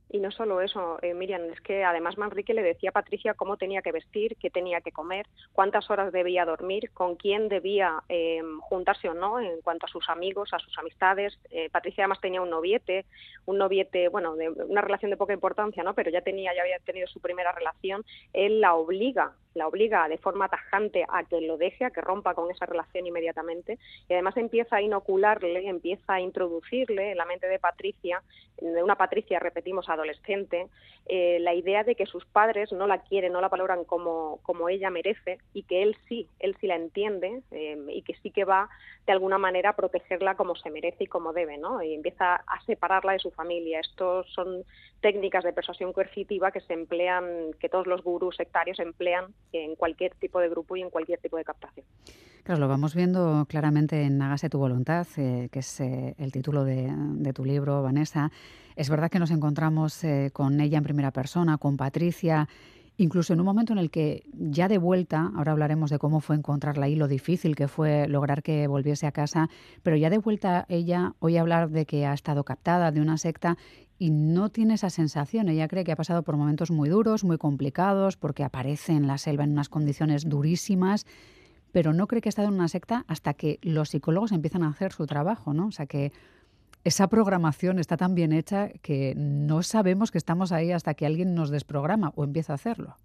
Y 0.09 0.19
no 0.19 0.31
solo 0.31 0.61
eso, 0.61 0.99
eh, 1.01 1.13
Miriam, 1.13 1.41
es 1.51 1.59
que 1.61 1.83
además 1.83 2.17
Manrique 2.17 2.53
le 2.53 2.63
decía 2.63 2.91
a 2.91 2.93
Patricia 2.93 3.33
cómo 3.33 3.57
tenía 3.57 3.81
que 3.81 3.91
vestir, 3.91 4.37
qué 4.37 4.49
tenía 4.49 4.79
que 4.79 4.93
comer, 4.93 5.27
cuántas 5.51 5.89
horas 5.89 6.13
debía 6.13 6.45
dormir, 6.45 6.91
con 6.93 7.15
quién 7.15 7.49
debía 7.49 8.03
eh, 8.07 8.41
juntarse 8.61 9.09
o 9.09 9.13
no 9.13 9.39
en 9.39 9.61
cuanto 9.61 9.85
a 9.85 9.89
sus 9.89 10.07
amigos, 10.09 10.53
a 10.53 10.59
sus 10.59 10.77
amistades. 10.77 11.37
Eh, 11.51 11.69
Patricia 11.69 12.05
además 12.05 12.21
tenía 12.21 12.41
un 12.41 12.49
noviete, 12.49 13.05
un 13.45 13.57
noviete, 13.57 14.07
bueno, 14.07 14.35
de 14.35 14.49
una 14.49 14.81
relación 14.81 15.11
de 15.11 15.17
poca 15.17 15.33
importancia, 15.33 15.83
¿no? 15.83 15.93
Pero 15.93 16.09
ya 16.09 16.21
tenía, 16.21 16.55
ya 16.55 16.61
había 16.61 16.79
tenido 16.79 17.07
su 17.07 17.19
primera 17.19 17.51
relación. 17.51 18.05
Él 18.31 18.61
la 18.61 18.75
obliga 18.75 19.33
la 19.57 19.67
obliga 19.67 20.07
de 20.07 20.17
forma 20.17 20.47
tajante 20.47 21.03
a 21.09 21.23
que 21.23 21.41
lo 21.41 21.57
deje, 21.57 21.83
a 21.83 21.89
que 21.89 21.99
rompa 21.99 22.33
con 22.35 22.49
esa 22.51 22.65
relación 22.65 23.07
inmediatamente 23.07 23.77
y 24.07 24.13
además 24.13 24.37
empieza 24.37 24.77
a 24.77 24.81
inocularle, 24.81 25.67
empieza 25.67 26.13
a 26.13 26.21
introducirle 26.21 27.11
en 27.11 27.17
la 27.17 27.25
mente 27.25 27.47
de 27.47 27.59
Patricia, 27.59 28.21
de 28.61 28.83
una 28.83 28.95
Patricia, 28.95 29.39
repetimos, 29.39 29.89
adolescente, 29.97 30.67
eh, 31.09 31.39
la 31.39 31.53
idea 31.53 31.85
de 31.85 31.95
que 31.95 32.05
sus 32.05 32.25
padres 32.25 32.73
no 32.73 32.85
la 32.85 32.99
quieren, 32.99 33.31
no 33.31 33.39
la 33.39 33.47
valoran 33.47 33.85
como, 33.85 34.39
como 34.43 34.67
ella 34.67 34.89
merece 34.89 35.37
y 35.53 35.63
que 35.63 35.81
él 35.81 35.95
sí, 36.09 36.27
él 36.39 36.57
sí 36.59 36.67
la 36.67 36.75
entiende 36.75 37.43
eh, 37.51 37.77
y 37.89 38.01
que 38.01 38.15
sí 38.15 38.29
que 38.29 38.43
va 38.43 38.67
de 39.05 39.13
alguna 39.13 39.37
manera 39.37 39.69
a 39.69 39.75
protegerla 39.77 40.35
como 40.35 40.55
se 40.55 40.69
merece 40.69 41.05
y 41.05 41.07
como 41.07 41.31
debe, 41.31 41.57
¿no? 41.57 41.81
Y 41.81 41.93
empieza 41.93 42.35
a 42.35 42.61
separarla 42.65 43.13
de 43.13 43.19
su 43.19 43.31
familia. 43.31 43.79
Estos 43.79 44.27
son 44.33 44.65
técnicas 44.99 45.45
de 45.45 45.53
persuasión 45.53 45.93
coercitiva 45.93 46.51
que 46.51 46.59
se 46.59 46.73
emplean, 46.73 47.53
que 47.57 47.69
todos 47.69 47.87
los 47.87 48.03
gurús 48.03 48.35
sectarios 48.35 48.77
emplean 48.79 49.33
en 49.53 49.75
cualquier 49.75 50.13
tipo 50.15 50.41
de 50.41 50.49
grupo 50.49 50.75
y 50.75 50.81
en 50.81 50.89
cualquier 50.89 51.19
tipo 51.19 51.37
de 51.37 51.45
captación. 51.45 51.85
Claro, 52.43 52.59
lo 52.59 52.67
vamos 52.67 52.95
viendo 52.95 53.45
claramente 53.47 54.03
en 54.03 54.21
Hágase 54.21 54.49
tu 54.49 54.57
voluntad, 54.57 55.07
eh, 55.15 55.47
que 55.53 55.59
es 55.59 55.79
el 55.79 56.31
título 56.33 56.65
de, 56.65 56.89
de, 56.93 57.31
tu 57.31 57.45
libro, 57.45 57.81
Vanessa. 57.81 58.29
Es 58.77 58.91
verdad 58.91 59.09
que 59.09 59.17
nos 59.17 59.31
encontramos 59.31 60.03
con 60.33 60.61
ella 60.61 60.77
en 60.77 60.83
primera 60.83 61.09
persona, 61.09 61.57
con 61.57 61.77
Patricia, 61.77 62.47
incluso 62.95 63.33
en 63.33 63.39
un 63.39 63.45
momento 63.47 63.73
en 63.73 63.79
el 63.79 63.89
que 63.89 64.23
ya 64.33 64.67
de 64.67 64.77
vuelta, 64.77 65.31
ahora 65.35 65.53
hablaremos 65.53 65.89
de 65.89 65.97
cómo 65.97 66.19
fue 66.19 66.35
encontrarla 66.35 66.85
ahí, 66.85 66.95
lo 66.95 67.07
difícil 67.07 67.55
que 67.55 67.67
fue 67.67 68.07
lograr 68.07 68.43
que 68.43 68.67
volviese 68.67 69.07
a 69.07 69.11
casa, 69.11 69.49
pero 69.81 69.95
ya 69.95 70.11
de 70.11 70.19
vuelta 70.19 70.67
ella 70.69 71.15
oye 71.17 71.39
hablar 71.39 71.71
de 71.71 71.87
que 71.87 72.05
ha 72.05 72.13
estado 72.13 72.43
captada 72.43 72.91
de 72.91 73.01
una 73.01 73.17
secta 73.17 73.57
y 73.97 74.11
no 74.11 74.49
tiene 74.49 74.75
esa 74.75 74.91
sensación. 74.91 75.49
Ella 75.49 75.67
cree 75.67 75.83
que 75.83 75.93
ha 75.93 75.95
pasado 75.95 76.21
por 76.21 76.37
momentos 76.37 76.69
muy 76.69 76.87
duros, 76.87 77.23
muy 77.23 77.39
complicados, 77.39 78.15
porque 78.15 78.43
aparece 78.43 78.93
en 78.93 79.07
la 79.07 79.17
selva 79.17 79.43
en 79.43 79.53
unas 79.53 79.69
condiciones 79.69 80.29
durísimas, 80.29 81.07
pero 81.71 81.93
no 81.93 82.05
cree 82.05 82.21
que 82.21 82.29
ha 82.29 82.35
estado 82.35 82.49
en 82.49 82.53
una 82.53 82.67
secta 82.67 83.05
hasta 83.07 83.33
que 83.33 83.57
los 83.63 83.89
psicólogos 83.89 84.33
empiezan 84.33 84.61
a 84.61 84.69
hacer 84.69 84.91
su 84.93 85.07
trabajo, 85.07 85.55
¿no? 85.55 85.65
O 85.65 85.71
sea 85.71 85.87
que 85.87 86.11
esa 86.83 87.07
programación 87.07 87.79
está 87.79 87.97
tan 87.97 88.15
bien 88.15 88.31
hecha 88.31 88.69
que 88.81 89.13
no 89.15 89.63
sabemos 89.63 90.11
que 90.11 90.17
estamos 90.17 90.51
ahí 90.51 90.71
hasta 90.71 90.93
que 90.93 91.05
alguien 91.05 91.35
nos 91.35 91.49
desprograma 91.49 92.13
o 92.15 92.23
empieza 92.23 92.53
a 92.53 92.55
hacerlo 92.55 92.97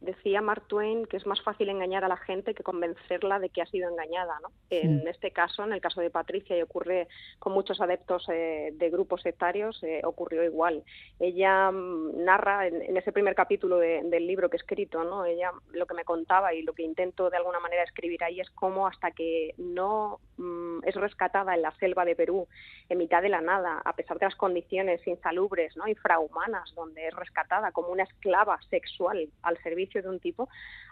decía 0.00 0.40
Mark 0.40 0.64
Twain 0.66 1.06
que 1.06 1.16
es 1.16 1.26
más 1.26 1.40
fácil 1.42 1.68
engañar 1.68 2.04
a 2.04 2.08
la 2.08 2.16
gente 2.16 2.54
que 2.54 2.62
convencerla 2.62 3.38
de 3.38 3.50
que 3.50 3.62
ha 3.62 3.66
sido 3.66 3.88
engañada. 3.88 4.38
¿no? 4.42 4.50
En 4.70 5.06
este 5.08 5.30
caso, 5.30 5.64
en 5.64 5.72
el 5.72 5.80
caso 5.80 6.00
de 6.00 6.10
Patricia, 6.10 6.56
y 6.56 6.62
ocurre 6.62 7.08
con 7.38 7.52
muchos 7.52 7.80
adeptos 7.80 8.26
eh, 8.28 8.70
de 8.72 8.90
grupos 8.90 9.22
sectarios, 9.22 9.82
eh, 9.82 10.00
ocurrió 10.04 10.44
igual. 10.44 10.82
Ella 11.18 11.70
mm, 11.70 12.24
narra 12.24 12.66
en, 12.66 12.96
ese 12.96 13.12
primer 13.12 13.34
capítulo 13.34 13.78
del 13.78 14.26
libro 14.26 14.48
que 14.48 14.56
he 14.56 14.60
escrito, 14.60 15.04
¿no? 15.04 15.24
ella 15.24 15.50
lo 15.72 15.86
que 15.86 15.94
me 15.94 16.04
contaba 16.04 16.54
y 16.54 16.62
lo 16.62 16.72
que 16.72 16.82
intento 16.82 17.30
de 17.30 17.36
alguna 17.36 17.60
manera 17.60 17.82
escribir 17.82 18.22
ahí 18.24 18.40
es 18.40 18.50
cómo 18.50 18.86
hasta 18.86 19.10
que 19.10 19.54
no 19.58 20.20
mm, 20.36 20.84
es 20.84 20.94
rescatada 20.94 21.54
en 21.54 21.62
la 21.62 21.72
selva 21.72 22.04
de 22.04 22.16
Perú, 22.16 22.48
en 22.88 22.98
mitad 22.98 23.22
de 23.22 23.28
la 23.28 23.40
nada, 23.40 23.80
a 23.84 23.94
pesar 23.94 24.18
de 24.18 24.26
las 24.26 24.36
condiciones 24.36 25.06
insalubres, 25.06 25.76
¿no? 25.76 25.88
infrahumanas, 25.88 26.74
donde 26.74 27.08
es 27.08 27.14
rescatada 27.14 27.72
como 27.72 27.88
una 27.88 28.04
esclava 28.04 28.58
sexual 28.70 29.28
al 29.42 29.58
servicio 29.62 29.89
de 29.98 30.08
un 30.08 30.20
tipo, 30.20 30.48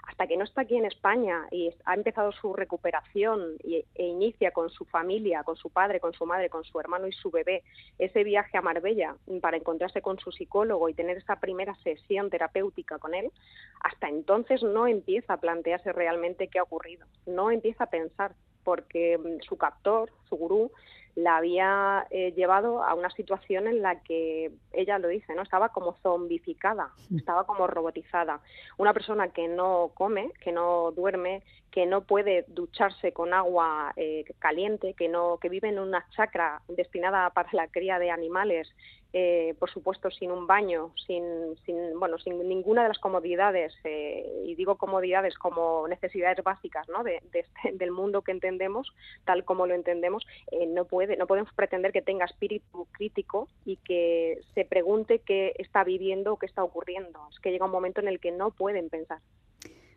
hasta 0.07 0.27
que 0.27 0.37
no 0.37 0.45
está 0.45 0.63
aquí 0.63 0.77
en 0.77 0.85
España 0.85 1.47
y 1.51 1.73
ha 1.85 1.95
empezado 1.95 2.33
su 2.33 2.53
recuperación 2.53 3.57
e 3.65 3.85
inicia 3.97 4.51
con 4.51 4.71
su 4.71 4.85
familia, 4.85 5.45
con 5.45 5.57
su 5.57 5.71
padre, 5.71 6.01
con 6.01 6.13
su 6.13 6.27
madre, 6.27 6.51
con 6.51 6.65
su 6.65 6.79
hermano 6.81 7.07
y 7.07 7.13
su 7.13 7.31
bebé, 7.31 7.63
ese 7.99 8.25
viaje 8.25 8.59
a 8.59 8.63
Marbella 8.63 9.15
para 9.41 9.57
encontrarse 9.57 10.03
con 10.03 10.19
su 10.19 10.33
psicólogo 10.33 10.89
y 10.89 10.95
tener 10.95 11.19
esa 11.19 11.37
primera 11.37 11.75
sesión 11.85 12.31
terapéutica 12.31 12.99
con 12.99 13.15
él, 13.15 13.31
hasta 13.81 14.09
entonces 14.09 14.63
no 14.63 14.87
empieza 14.87 15.35
a 15.35 15.41
plantearse 15.41 15.93
realmente 15.93 16.49
qué 16.49 16.59
ha 16.59 16.65
ocurrido, 16.65 17.07
no 17.27 17.51
empieza 17.51 17.85
a 17.85 17.91
pensar 17.91 18.35
porque 18.65 19.17
mm, 19.17 19.41
su 19.41 19.57
captor, 19.57 20.11
su 20.29 20.37
gurú, 20.37 20.71
la 21.19 21.39
había 21.39 22.07
eh, 22.11 22.33
llevado 22.37 22.85
a 22.85 22.95
una 22.95 23.11
situación 23.11 23.67
en 23.67 23.83
la 23.83 24.01
que 24.03 24.53
ella 24.73 25.01
lo 25.01 25.09
dice, 25.09 25.35
¿no? 25.35 25.43
Estaba 25.43 25.71
como 25.71 25.95
zombificada, 25.95 26.91
estaba 27.13 27.45
como 27.45 27.67
robotizada. 27.67 28.41
Una 28.77 28.93
persona 28.93 29.29
que 29.31 29.49
no 29.49 29.91
come, 29.95 30.31
que 30.41 30.53
no 30.53 30.93
duerme, 30.93 31.43
que 31.73 31.87
no 31.87 32.03
puede 32.03 32.45
ducharse 32.47 33.13
con 33.13 33.35
agua 33.35 33.93
eh, 33.97 34.27
caliente, 34.39 34.95
que 34.95 35.09
no 35.09 35.39
que 35.39 35.49
vive 35.49 35.69
en 35.69 35.81
una 35.81 36.07
chacra 36.11 36.63
destinada 36.69 37.31
para 37.31 37.49
la 37.53 37.67
cría 37.67 37.99
de 37.99 38.13
animales, 38.13 38.73
eh, 39.21 39.55
por 39.59 39.69
supuesto 39.69 40.13
sin 40.13 40.31
un 40.31 40.47
baño, 40.47 40.93
sin, 41.07 41.25
sin 41.67 41.99
bueno 41.99 42.19
sin 42.19 42.39
ninguna 42.49 42.83
de 42.83 42.89
las 42.89 43.01
comodidades 43.01 43.75
eh, 43.83 44.25
y 44.45 44.55
digo 44.55 44.77
comodidades 44.77 45.37
como 45.37 45.89
necesidades 45.89 46.45
básicas 46.45 46.89
¿no? 46.89 47.03
de, 47.03 47.21
este, 47.33 47.73
del 47.73 47.91
mundo 47.91 48.23
que 48.23 48.31
entendemos 48.31 48.95
tal 49.25 49.45
como 49.45 49.67
lo 49.67 49.75
entendemos 49.75 50.25
no 50.69 50.85
puede 50.85 51.17
no 51.17 51.27
podemos 51.27 51.53
pretender 51.55 51.91
que 51.91 52.01
tenga 52.01 52.27
espíritu 52.27 52.87
crítico 52.93 53.49
y 53.65 53.77
que 53.79 54.39
se 54.55 54.65
pregunte 54.65 55.19
qué 55.19 55.53
está 55.59 55.83
viviendo 55.83 56.35
o 56.35 56.39
qué 56.39 56.47
está 56.47 56.63
ocurriendo 56.63 57.19
es 57.33 57.41
que 57.41 57.51
llega 57.51 57.67
un 57.67 57.73
momento 57.73 58.01
en 58.01 58.07
el 58.07 58.21
que 58.21 58.31
no 58.31 58.53
pueden 58.53 58.89
pensar 58.89 59.19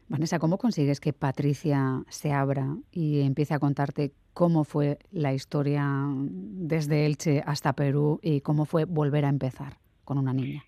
Vanessa, 0.07 0.39
¿cómo 0.39 0.57
consigues 0.57 0.99
que 0.99 1.13
Patricia 1.13 2.03
se 2.09 2.31
abra 2.31 2.75
y 2.91 3.21
empiece 3.21 3.53
a 3.53 3.59
contarte 3.59 4.11
cómo 4.33 4.63
fue 4.63 4.99
la 5.11 5.33
historia 5.33 5.87
desde 6.15 7.05
Elche 7.05 7.43
hasta 7.45 7.73
Perú 7.73 8.19
y 8.21 8.41
cómo 8.41 8.65
fue 8.65 8.85
volver 8.85 9.25
a 9.25 9.29
empezar 9.29 9.77
con 10.03 10.17
una 10.17 10.33
niña? 10.33 10.63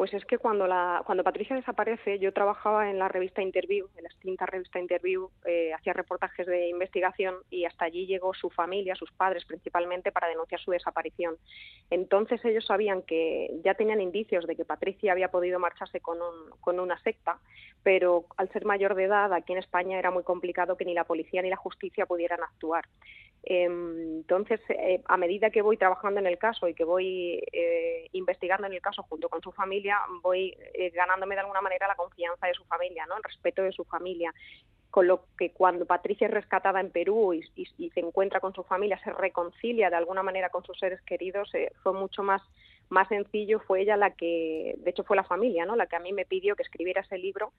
Pues 0.00 0.14
es 0.14 0.24
que 0.24 0.38
cuando, 0.38 0.66
la, 0.66 1.02
cuando 1.04 1.22
Patricia 1.22 1.54
desaparece, 1.54 2.18
yo 2.18 2.32
trabajaba 2.32 2.88
en 2.88 2.98
la 2.98 3.08
revista 3.08 3.42
Interview, 3.42 3.86
en 3.98 4.04
la 4.04 4.08
extinta 4.08 4.46
revista 4.46 4.80
Interview, 4.80 5.28
eh, 5.44 5.74
hacía 5.74 5.92
reportajes 5.92 6.46
de 6.46 6.70
investigación 6.70 7.34
y 7.50 7.66
hasta 7.66 7.84
allí 7.84 8.06
llegó 8.06 8.32
su 8.32 8.48
familia, 8.48 8.94
sus 8.94 9.12
padres 9.12 9.44
principalmente, 9.44 10.10
para 10.10 10.28
denunciar 10.28 10.58
su 10.58 10.70
desaparición. 10.70 11.36
Entonces 11.90 12.42
ellos 12.46 12.64
sabían 12.64 13.02
que 13.02 13.50
ya 13.62 13.74
tenían 13.74 14.00
indicios 14.00 14.46
de 14.46 14.56
que 14.56 14.64
Patricia 14.64 15.12
había 15.12 15.30
podido 15.30 15.58
marcharse 15.58 16.00
con, 16.00 16.16
un, 16.22 16.48
con 16.62 16.80
una 16.80 16.98
secta, 17.02 17.38
pero 17.82 18.24
al 18.38 18.50
ser 18.52 18.64
mayor 18.64 18.94
de 18.94 19.04
edad, 19.04 19.30
aquí 19.34 19.52
en 19.52 19.58
España 19.58 19.98
era 19.98 20.10
muy 20.10 20.22
complicado 20.22 20.78
que 20.78 20.86
ni 20.86 20.94
la 20.94 21.04
policía 21.04 21.42
ni 21.42 21.50
la 21.50 21.56
justicia 21.56 22.06
pudieran 22.06 22.42
actuar. 22.42 22.86
Em, 23.42 24.18
entonces, 24.18 24.60
eh, 24.68 25.02
a 25.06 25.16
medida 25.16 25.50
que 25.50 25.62
voy 25.62 25.76
trabajando 25.76 26.20
en 26.20 26.26
el 26.26 26.36
caso 26.36 26.68
y 26.68 26.74
que 26.74 26.84
voy 26.84 27.42
eh, 27.52 28.08
investigando 28.12 28.66
en 28.66 28.74
el 28.74 28.82
caso 28.82 29.02
junto 29.04 29.28
con 29.28 29.40
su 29.40 29.50
familia, 29.52 29.89
voy 30.22 30.56
eh, 30.74 30.90
ganándome 30.90 31.34
de 31.34 31.42
alguna 31.42 31.60
manera 31.60 31.88
la 31.88 31.94
confianza 31.94 32.46
de 32.46 32.54
su 32.54 32.64
familia, 32.64 33.06
¿no? 33.06 33.16
el 33.16 33.22
respeto 33.22 33.62
de 33.62 33.72
su 33.72 33.84
familia. 33.84 34.32
Con 34.90 35.06
lo 35.06 35.26
que 35.38 35.52
cuando 35.52 35.86
Patricia 35.86 36.26
es 36.26 36.34
rescatada 36.34 36.80
en 36.80 36.90
Perú 36.90 37.32
y, 37.32 37.42
se 37.90 38.00
encuentra 38.00 38.40
con 38.40 38.52
su 38.52 38.64
familia, 38.64 38.98
se 39.04 39.12
reconcilia 39.12 39.88
de 39.88 39.94
alguna 39.94 40.24
manera 40.24 40.48
con 40.48 40.64
sus 40.64 40.76
seres 40.80 41.00
queridos, 41.02 41.52
fue 41.82 41.92
mucho 41.92 42.24
más 42.24 42.42
más 42.90 43.08
sencillo 43.08 43.60
fue 43.60 43.82
ella 43.82 43.96
la 43.96 44.10
que, 44.10 44.74
de 44.78 44.90
hecho 44.90 45.04
fue 45.04 45.16
la 45.16 45.24
familia, 45.24 45.64
¿no? 45.64 45.76
La 45.76 45.86
que 45.86 45.96
a 45.96 46.00
mí 46.00 46.12
me 46.12 46.26
pidió 46.26 46.56
que 46.56 46.64
escribiera 46.64 47.00
ese 47.00 47.18
libro 47.18 47.52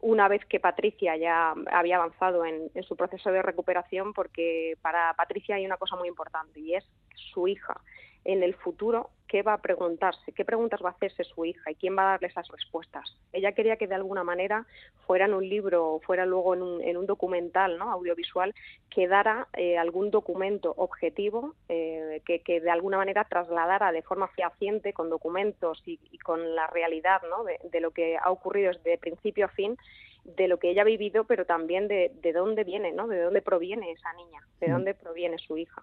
una 0.00 0.26
vez 0.26 0.44
que 0.46 0.58
Patricia 0.58 1.16
ya 1.16 1.54
había 1.70 1.96
avanzado 1.96 2.44
en, 2.44 2.70
su 2.82 2.96
proceso 2.96 3.30
de 3.30 3.40
recuperación, 3.40 4.12
porque 4.12 4.76
para 4.82 5.14
Patricia 5.14 5.54
hay 5.54 5.64
una 5.64 5.76
cosa 5.76 5.94
muy 5.94 6.08
importante 6.08 6.58
y 6.58 6.74
es 6.74 6.84
su 7.14 7.46
hija 7.46 7.80
en 8.24 8.42
el 8.42 8.54
futuro 8.54 9.10
qué 9.32 9.42
va 9.42 9.54
a 9.54 9.62
preguntarse, 9.62 10.30
qué 10.32 10.44
preguntas 10.44 10.80
va 10.84 10.90
a 10.90 10.92
hacerse 10.92 11.24
su 11.24 11.46
hija 11.46 11.70
y 11.70 11.74
quién 11.74 11.96
va 11.96 12.02
a 12.02 12.10
darle 12.12 12.28
esas 12.28 12.46
respuestas. 12.48 13.16
Ella 13.32 13.52
quería 13.52 13.76
que 13.76 13.86
de 13.86 13.94
alguna 13.94 14.24
manera 14.24 14.66
fuera 15.06 15.24
en 15.24 15.32
un 15.32 15.48
libro 15.48 15.94
o 15.94 16.00
fuera 16.00 16.26
luego 16.26 16.52
en 16.52 16.60
un, 16.60 16.82
en 16.82 16.98
un 16.98 17.06
documental 17.06 17.78
¿no? 17.78 17.90
audiovisual 17.90 18.54
que 18.90 19.08
dara 19.08 19.48
eh, 19.54 19.78
algún 19.78 20.10
documento 20.10 20.74
objetivo 20.76 21.54
eh, 21.70 22.20
que, 22.26 22.40
que, 22.40 22.60
de 22.60 22.70
alguna 22.70 22.98
manera 22.98 23.24
trasladara 23.24 23.90
de 23.90 24.02
forma 24.02 24.28
fehaciente 24.28 24.92
con 24.92 25.08
documentos 25.08 25.82
y, 25.86 25.98
con 26.18 26.54
la 26.54 26.66
realidad 26.66 27.22
¿no? 27.30 27.42
de, 27.42 27.58
de, 27.70 27.80
lo 27.80 27.90
que 27.92 28.18
ha 28.18 28.30
ocurrido 28.30 28.72
desde 28.72 28.98
principio 28.98 29.46
a 29.46 29.48
fin 29.48 29.78
de 30.24 30.46
lo 30.46 30.58
que 30.58 30.70
ella 30.70 30.82
ha 30.82 30.84
vivido, 30.84 31.24
pero 31.24 31.46
también 31.46 31.88
de, 31.88 32.12
de 32.20 32.32
dónde 32.34 32.64
viene, 32.64 32.92
¿no? 32.92 33.08
De 33.08 33.20
dónde 33.20 33.42
proviene 33.42 33.90
esa 33.90 34.12
niña, 34.12 34.46
de 34.60 34.68
mm. 34.68 34.70
dónde 34.70 34.94
proviene 34.94 35.38
su 35.38 35.56
hija. 35.56 35.82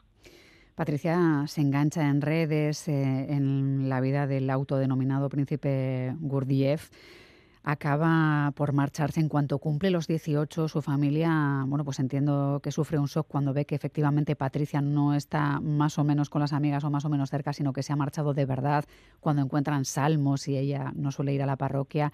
Patricia 0.79 1.43
se 1.47 1.59
engancha 1.59 2.07
en 2.07 2.21
redes, 2.21 2.87
eh, 2.87 3.25
en 3.33 3.89
la 3.89 3.99
vida 3.99 4.27
del 4.27 4.49
autodenominado 4.49 5.27
príncipe 5.27 6.15
Gurdjieff 6.21 6.89
acaba 7.63 8.53
por 8.55 8.71
marcharse 8.71 9.19
en 9.19 9.27
cuanto 9.27 9.59
cumple 9.59 9.91
los 9.91 10.07
18. 10.07 10.69
Su 10.69 10.81
familia, 10.81 11.65
bueno, 11.67 11.83
pues 11.83 11.99
entiendo 11.99 12.61
que 12.63 12.71
sufre 12.71 12.97
un 12.97 13.07
shock 13.07 13.27
cuando 13.27 13.51
ve 13.51 13.65
que 13.65 13.75
efectivamente 13.75 14.37
Patricia 14.37 14.79
no 14.79 15.13
está 15.15 15.59
más 15.59 15.99
o 15.99 16.05
menos 16.05 16.29
con 16.29 16.39
las 16.39 16.53
amigas 16.53 16.85
o 16.85 16.89
más 16.89 17.03
o 17.03 17.09
menos 17.09 17.29
cerca, 17.29 17.51
sino 17.51 17.73
que 17.73 17.83
se 17.83 17.91
ha 17.91 17.97
marchado 17.97 18.33
de 18.33 18.45
verdad 18.45 18.85
cuando 19.19 19.41
encuentran 19.41 19.83
salmos 19.83 20.47
y 20.47 20.55
ella 20.55 20.93
no 20.95 21.11
suele 21.11 21.33
ir 21.33 21.43
a 21.43 21.45
la 21.45 21.57
parroquia. 21.57 22.13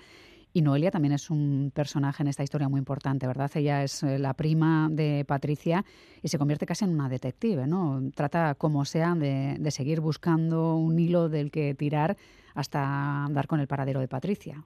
Y 0.56 0.62
Noelia 0.62 0.90
también 0.90 1.12
es 1.12 1.30
un 1.30 1.70
personaje 1.76 2.24
en 2.24 2.30
esta 2.30 2.42
historia 2.42 2.70
muy 2.70 2.78
importante, 2.78 3.28
¿verdad? 3.28 3.52
Ella 3.56 3.84
es 3.84 4.04
eh, 4.04 4.18
la 4.18 4.34
prima 4.36 4.88
de 4.90 5.26
Patricia 5.28 5.84
y 6.24 6.30
se 6.30 6.38
convierte 6.38 6.66
casi 6.66 6.86
en 6.86 6.92
una 6.92 7.10
detective, 7.10 7.68
¿no? 7.68 8.02
Trata 8.16 8.56
como 8.56 8.86
sea 8.86 9.16
de, 9.16 9.58
de 9.60 9.72
seguir 9.72 10.00
buscando 10.00 10.78
un 10.78 10.98
hilo 10.98 11.28
del 11.28 11.52
que 11.52 11.76
tirar 11.76 12.16
hasta 12.54 13.28
dar 13.32 13.48
con 13.48 13.60
el 13.60 13.68
paradero 13.68 14.00
de 14.00 14.08
Patricia. 14.08 14.64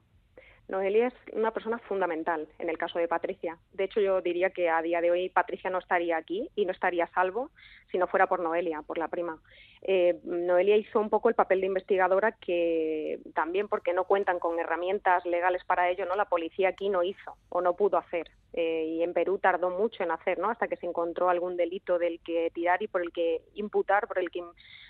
Noelia 0.70 1.08
es 1.08 1.14
una 1.32 1.50
persona 1.50 1.78
fundamental 1.78 2.48
en 2.58 2.70
el 2.70 2.78
caso 2.78 2.98
de 2.98 3.08
Patricia. 3.08 3.58
De 3.72 3.84
hecho, 3.84 4.00
yo 4.00 4.20
diría 4.20 4.50
que 4.50 4.70
a 4.70 4.80
día 4.82 5.00
de 5.00 5.10
hoy 5.10 5.28
Patricia 5.28 5.68
no 5.68 5.78
estaría 5.78 6.16
aquí 6.16 6.48
y 6.54 6.64
no 6.64 6.72
estaría 6.72 7.08
salvo 7.08 7.50
si 7.90 7.98
no 7.98 8.06
fuera 8.06 8.28
por 8.28 8.40
Noelia, 8.40 8.82
por 8.82 8.96
la 8.96 9.08
prima. 9.08 9.38
Eh, 9.82 10.20
Noelia 10.22 10.76
hizo 10.76 11.00
un 11.00 11.10
poco 11.10 11.28
el 11.28 11.34
papel 11.34 11.60
de 11.60 11.66
investigadora 11.66 12.32
que 12.32 13.18
también 13.34 13.66
porque 13.66 13.92
no 13.92 14.04
cuentan 14.04 14.38
con 14.38 14.60
herramientas 14.60 15.26
legales 15.26 15.64
para 15.64 15.90
ello, 15.90 16.06
no 16.06 16.14
la 16.14 16.26
policía 16.26 16.68
aquí 16.68 16.88
no 16.88 17.02
hizo 17.02 17.36
o 17.48 17.60
no 17.60 17.74
pudo 17.74 17.98
hacer. 17.98 18.30
Eh, 18.52 18.84
y 18.96 19.02
en 19.02 19.12
Perú 19.12 19.38
tardó 19.38 19.70
mucho 19.70 20.02
en 20.02 20.10
hacer, 20.10 20.38
¿no? 20.38 20.50
Hasta 20.50 20.68
que 20.68 20.76
se 20.76 20.86
encontró 20.86 21.28
algún 21.28 21.56
delito 21.56 21.98
del 21.98 22.20
que 22.20 22.50
tirar 22.52 22.82
y 22.82 22.88
por 22.88 23.02
el 23.02 23.12
que 23.12 23.42
imputar, 23.54 24.08
por 24.08 24.18
el 24.18 24.30
que 24.30 24.42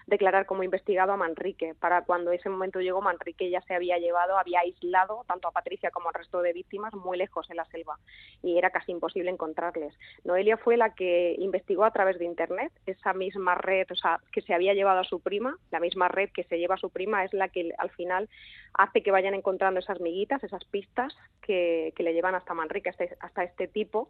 declarar 0.07 0.47
como 0.47 0.63
investigado 0.63 1.13
a 1.13 1.17
Manrique. 1.17 1.75
Para 1.75 2.03
cuando 2.03 2.33
ese 2.33 2.49
momento 2.49 2.81
llegó, 2.81 3.01
Manrique 3.01 3.51
ya 3.51 3.61
se 3.63 3.75
había 3.75 3.99
llevado, 3.99 4.39
había 4.39 4.61
aislado 4.61 5.25
tanto 5.27 5.49
a 5.49 5.53
Patricia 5.53 5.91
como 5.91 6.09
al 6.09 6.15
resto 6.15 6.43
de 6.43 6.53
víctimas 6.53 6.95
muy 6.95 7.19
lejos 7.19 7.49
en 7.51 7.57
la 7.57 7.65
selva 7.67 7.99
y 8.43 8.59
era 8.59 8.71
casi 8.71 8.93
imposible 8.93 9.31
encontrarles. 9.31 9.95
Noelia 10.25 10.57
fue 10.57 10.77
la 10.77 10.95
que 10.95 11.37
investigó 11.39 11.85
a 11.85 11.93
través 11.93 12.19
de 12.19 12.25
Internet 12.25 12.73
esa 12.87 13.13
misma 13.13 13.55
red, 13.55 13.87
o 13.91 13.95
sea, 13.95 14.21
que 14.33 14.43
se 14.43 14.55
había 14.55 14.75
llevado 14.75 15.01
a 15.01 15.05
su 15.05 15.21
prima, 15.21 15.57
la 15.71 15.81
misma 15.81 16.09
red 16.09 16.31
que 16.31 16.45
se 16.45 16.59
lleva 16.59 16.75
a 16.75 16.79
su 16.79 16.91
prima 16.91 17.25
es 17.25 17.33
la 17.33 17.49
que 17.49 17.73
al 17.79 17.91
final 17.91 18.29
hace 18.75 19.03
que 19.03 19.11
vayan 19.11 19.35
encontrando 19.35 19.81
esas 19.81 20.01
miguitas, 20.01 20.43
esas 20.43 20.65
pistas 20.65 21.15
que, 21.41 21.93
le 22.01 22.15
llevan 22.15 22.35
hasta 22.35 22.55
Manrique, 22.55 22.89
hasta, 22.89 23.05
hasta 23.21 23.43
este 23.51 23.69
tipo. 23.69 24.09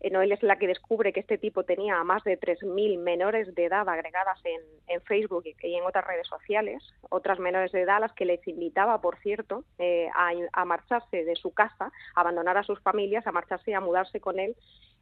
Eh, 0.00 0.10
Noel 0.10 0.32
es 0.32 0.42
la 0.42 0.56
que 0.56 0.66
descubre 0.66 1.12
que 1.12 1.20
este 1.20 1.38
tipo 1.38 1.64
tenía 1.64 1.98
a 1.98 2.04
más 2.04 2.24
de 2.24 2.38
3.000 2.38 2.98
menores 2.98 3.54
de 3.54 3.66
edad 3.66 3.88
agregadas 3.88 4.38
en, 4.44 4.60
Facebook 5.02 5.44
y 5.44 5.74
en 5.74 5.84
otras 5.84 6.06
redes 6.06 6.26
sociales, 6.26 6.82
otras 7.08 7.38
menores 7.38 7.72
de 7.72 7.82
edad 7.82 7.96
a 7.96 8.00
las 8.00 8.12
que 8.12 8.24
les 8.24 8.46
invitaba, 8.46 9.00
por 9.00 9.18
cierto, 9.18 9.64
eh, 9.78 10.08
a, 10.52 10.64
marcharse 10.64 11.24
de 11.24 11.36
su 11.36 11.52
casa, 11.52 11.92
a 12.14 12.20
abandonar 12.20 12.58
a 12.58 12.62
sus 12.62 12.80
familias, 12.80 13.26
a 13.26 13.32
marcharse 13.32 13.70
y 13.70 13.74
a 13.74 13.80
mudarse 13.80 14.20
con 14.20 14.38
él 14.38 14.56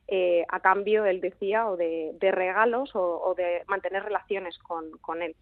eh, 0.07 0.45
a 0.49 0.61
cambio, 0.61 1.04
él 1.04 1.21
decía, 1.21 1.68
o 1.68 1.76
de, 1.76 2.16
regalos 2.21 2.90
o, 2.95 3.35
de 3.37 3.62
mantener 3.66 4.04
relaciones 4.04 4.59
con 4.59 5.23
él. 5.23 5.37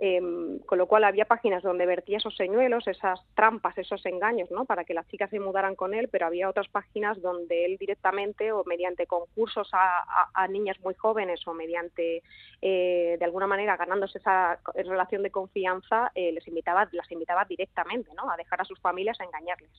Em, 0.00 0.60
con 0.60 0.78
lo 0.78 0.86
cual 0.86 1.02
había 1.02 1.24
páginas 1.24 1.64
donde 1.64 1.84
vertía 1.84 2.18
esos 2.18 2.36
señuelos, 2.36 2.86
esas 2.86 3.18
trampas, 3.34 3.76
esos 3.78 4.06
engaños, 4.06 4.48
¿no? 4.48 4.64
Para 4.64 4.84
que 4.84 4.94
las 4.94 5.08
chicas 5.08 5.28
se 5.28 5.40
mudaran 5.40 5.74
con 5.74 5.92
él, 5.92 6.06
pero 6.08 6.26
había 6.26 6.48
otras 6.48 6.68
páginas 6.68 7.20
donde 7.20 7.64
él 7.64 7.78
directamente 7.78 8.52
o 8.52 8.62
mediante 8.64 9.08
concursos 9.08 9.68
a, 9.72 10.46
niñas 10.48 10.78
muy 10.84 10.94
jóvenes 10.94 11.40
o 11.48 11.52
mediante, 11.52 12.22
eh, 12.62 13.16
de 13.18 13.24
alguna 13.24 13.48
manera, 13.48 13.76
ganándose 13.76 14.18
esa 14.18 14.60
relación 14.76 15.24
de 15.24 15.32
confianza, 15.32 16.12
eh, 16.14 16.30
les 16.30 16.46
invitaba, 16.46 16.88
las 16.92 17.10
invitaba 17.10 17.44
directamente, 17.44 18.10
¿no? 18.14 18.30
A 18.30 18.36
dejar 18.36 18.60
a 18.60 18.64
sus 18.64 18.78
familias 18.80 19.20
a 19.20 19.24
engañarles. 19.24 19.70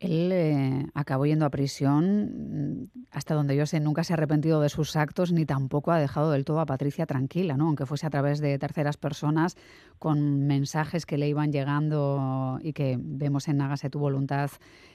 Él 0.00 0.32
eh, 0.32 0.86
acabó 0.94 1.24
yendo 1.24 1.46
a 1.46 1.50
prisión, 1.50 2.82
mm, 2.82 3.06
hasta 3.10 3.34
donde 3.34 3.56
yo 3.56 3.64
sé, 3.64 3.80
nunca 3.80 4.04
se 4.04 4.12
ha 4.12 4.16
arrepentido 4.16 4.60
de 4.60 4.68
sus 4.68 4.96
actos 4.96 5.32
ni 5.32 5.46
tampoco 5.46 5.92
ha 5.92 5.98
dejado 5.98 6.30
del 6.32 6.44
todo 6.44 6.60
a 6.60 6.66
Patricia 6.66 7.06
tranquila, 7.06 7.56
¿no? 7.56 7.66
aunque 7.66 7.86
fuese 7.86 8.06
a 8.06 8.10
través 8.10 8.40
de 8.40 8.58
terceras 8.58 8.96
personas, 8.96 9.43
con 9.98 10.46
mensajes 10.46 11.06
que 11.06 11.18
le 11.18 11.28
iban 11.28 11.52
llegando 11.52 12.58
y 12.62 12.72
que 12.72 12.96
vemos 13.00 13.48
en 13.48 13.60
Hágase 13.60 13.90
tu 13.90 13.98
voluntad 13.98 14.50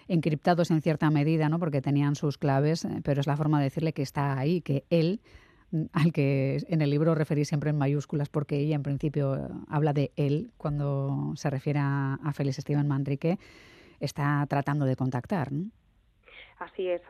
encriptados 0.08 0.72
en 0.72 0.82
cierta 0.82 1.10
medida, 1.10 1.50
¿no? 1.50 1.60
porque 1.60 1.82
tenían 1.82 2.16
sus 2.16 2.38
claves, 2.38 2.86
eh, 2.86 3.02
pero 3.04 3.22
es 3.22 3.28
la 3.28 3.38
forma 3.38 3.60
de 3.60 3.66
decirle 3.66 3.94
que 3.94 4.02
está 4.02 4.38
ahí, 4.38 4.62
que 4.62 4.84
él 4.90 5.22
mm, 5.72 5.86
al 5.94 6.12
que 6.12 6.58
en 6.68 6.82
el 6.82 6.90
libro 6.90 7.16
referí 7.16 7.46
siempre 7.46 7.70
en 7.70 7.78
mayúsculas 7.78 8.30
porque 8.30 8.58
ella 8.58 8.76
en 8.76 8.84
principio 8.84 9.36
eh, 9.36 9.48
habla 9.70 9.94
de 9.94 10.12
él 10.16 10.52
cuando 10.58 11.34
se 11.36 11.50
refiere 11.50 11.80
a, 11.82 12.18
Félix 12.34 12.60
Esteban 12.60 12.88
Manrique, 12.88 13.38
está 14.00 14.46
tratando 14.50 14.86
de 14.86 14.96
contactar. 14.96 15.50
Así 16.58 16.88
es. 16.88 17.02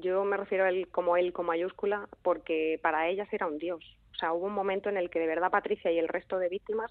Yo 0.00 0.24
me 0.24 0.36
refiero 0.36 0.64
a 0.64 0.70
él 0.70 0.88
como 0.88 1.16
él 1.16 1.32
con 1.32 1.46
mayúscula 1.46 2.08
porque 2.22 2.78
para 2.82 3.08
ellas 3.08 3.28
era 3.30 3.46
un 3.46 3.58
dios. 3.58 3.84
O 4.16 4.18
sea, 4.18 4.32
hubo 4.32 4.46
un 4.46 4.54
momento 4.54 4.88
en 4.88 4.96
el 4.96 5.10
que 5.10 5.18
de 5.18 5.26
verdad 5.26 5.50
Patricia 5.50 5.90
y 5.90 5.98
el 5.98 6.08
resto 6.08 6.38
de 6.38 6.48
víctimas 6.48 6.90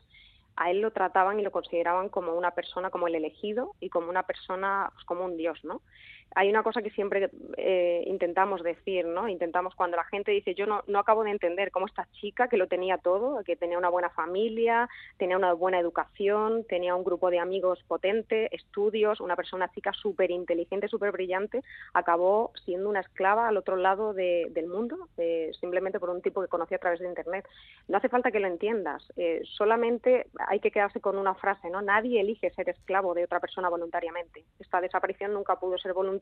a 0.56 0.70
él 0.70 0.80
lo 0.80 0.92
trataban 0.92 1.40
y 1.40 1.44
lo 1.44 1.52
consideraban 1.52 2.10
como 2.10 2.34
una 2.34 2.52
persona, 2.52 2.92
como 2.92 3.08
el 3.08 3.16
elegido 3.16 3.72
y 3.80 3.90
como 3.90 4.10
una 4.10 4.24
persona, 4.24 4.90
pues, 4.94 5.06
como 5.06 5.26
un 5.26 5.36
dios, 5.36 5.60
¿no? 5.64 5.82
Hay 6.36 6.50
una 6.50 6.64
cosa 6.64 6.82
que 6.82 6.90
siempre 6.92 7.30
eh, 7.56 8.04
intentamos 8.08 8.62
decir, 8.62 9.06
¿no? 9.06 9.30
Intentamos 9.30 9.74
cuando 9.74 9.96
la 9.96 10.04
gente 10.04 10.32
dice, 10.32 10.54
yo 10.54 10.66
no, 10.66 10.84
no 10.88 11.00
acabo 11.00 11.24
de 11.24 11.32
entender 11.32 11.72
cómo 11.72 11.86
esta 11.86 12.08
chica 12.12 12.50
que 12.50 12.58
lo 12.58 12.68
tenía 12.68 12.98
todo, 12.98 13.42
que 13.46 13.56
tenía 13.56 13.78
una 13.78 13.90
buena 13.90 14.10
familia, 14.10 14.90
tenía 15.18 15.38
una 15.38 15.54
buena 15.54 15.80
educación, 15.80 16.66
tenía 16.68 16.94
un 16.94 17.06
grupo 17.06 17.30
de 17.30 17.40
amigos 17.40 17.82
potente, 17.88 18.54
estudios, 18.54 19.22
una 19.22 19.38
persona 19.38 19.72
chica 19.72 19.94
súper 19.94 20.30
inteligente, 20.30 20.90
súper 20.90 21.14
brillante, 21.14 21.64
acabó 21.94 22.52
siendo 22.66 22.90
una 22.90 23.00
esclava 23.00 23.48
al 23.48 23.56
otro 23.56 23.78
lado 23.78 24.14
del 24.14 24.68
mundo, 24.68 25.08
eh, 25.18 25.52
simplemente 25.60 26.02
por 26.02 26.10
un 26.10 26.22
tipo 26.22 26.42
que 26.42 26.50
conocí 26.50 26.76
a 26.76 26.80
través 26.80 27.00
de 27.00 27.08
Internet. 27.08 27.48
No 27.88 27.98
hace 27.98 28.10
falta 28.10 28.32
que 28.32 28.42
lo 28.42 28.48
entiendas, 28.48 29.08
eh, 29.16 29.42
solamente 29.56 30.28
hay 30.50 30.60
que 30.60 30.72
quedarse 30.72 31.00
con 31.00 31.18
una 31.18 31.36
frase, 31.36 31.70
¿no? 31.70 31.82
Nadie 31.82 32.20
elige 32.20 32.50
ser 32.52 32.68
esclavo 32.70 33.14
de 33.14 33.24
otra 33.24 33.40
persona 33.40 33.70
voluntariamente. 33.70 34.44
Esta 34.60 34.82
desaparición 34.82 35.34
nunca 35.34 35.58
pudo 35.58 35.78
ser 35.78 35.94
voluntaria 35.94 36.15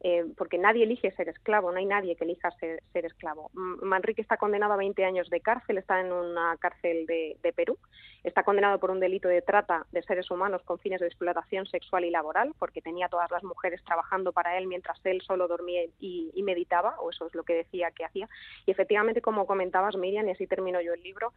eh, 0.00 0.24
porque 0.36 0.58
nadie 0.58 0.84
elige 0.84 1.10
ser 1.12 1.28
esclavo, 1.28 1.72
no 1.72 1.78
hay 1.78 1.86
nadie 1.86 2.14
que 2.14 2.24
elija 2.24 2.50
ser, 2.52 2.80
esclavo. 2.92 3.50
Manrique 3.54 4.22
está 4.22 4.36
condenado 4.36 4.74
a 4.74 4.76
20 4.76 5.04
años 5.04 5.28
de 5.28 5.40
cárcel, 5.40 5.78
está 5.78 6.00
en 6.00 6.12
una 6.12 6.56
cárcel 6.58 7.06
de, 7.06 7.52
Perú, 7.56 7.76
está 8.22 8.44
condenado 8.44 8.78
por 8.78 8.90
un 8.90 9.00
delito 9.00 9.26
de 9.28 9.42
trata 9.42 9.86
de 9.90 10.02
seres 10.02 10.30
humanos 10.30 10.62
con 10.62 10.78
fines 10.78 11.00
de 11.00 11.06
explotación 11.06 11.66
sexual 11.66 12.04
y 12.04 12.10
laboral, 12.10 12.52
porque 12.58 12.80
tenía 12.80 13.08
todas 13.08 13.30
las 13.30 13.42
mujeres 13.42 13.82
trabajando 13.84 14.32
para 14.32 14.56
él 14.56 14.68
mientras 14.68 15.04
él 15.04 15.20
solo 15.22 15.48
dormía 15.48 15.82
y, 15.98 16.42
meditaba, 16.42 16.96
o 17.00 17.10
eso 17.10 17.26
es 17.26 17.34
lo 17.34 17.42
que 17.42 17.54
decía 17.54 17.90
que 17.90 18.04
hacía. 18.04 18.28
Y 18.66 18.70
efectivamente, 18.70 19.20
como 19.20 19.46
comentabas, 19.46 19.96
Miriam, 19.96 20.28
y 20.28 20.30
así 20.30 20.46
termino 20.46 20.80
yo 20.80 20.94
el 20.94 21.02
libro, 21.02 21.32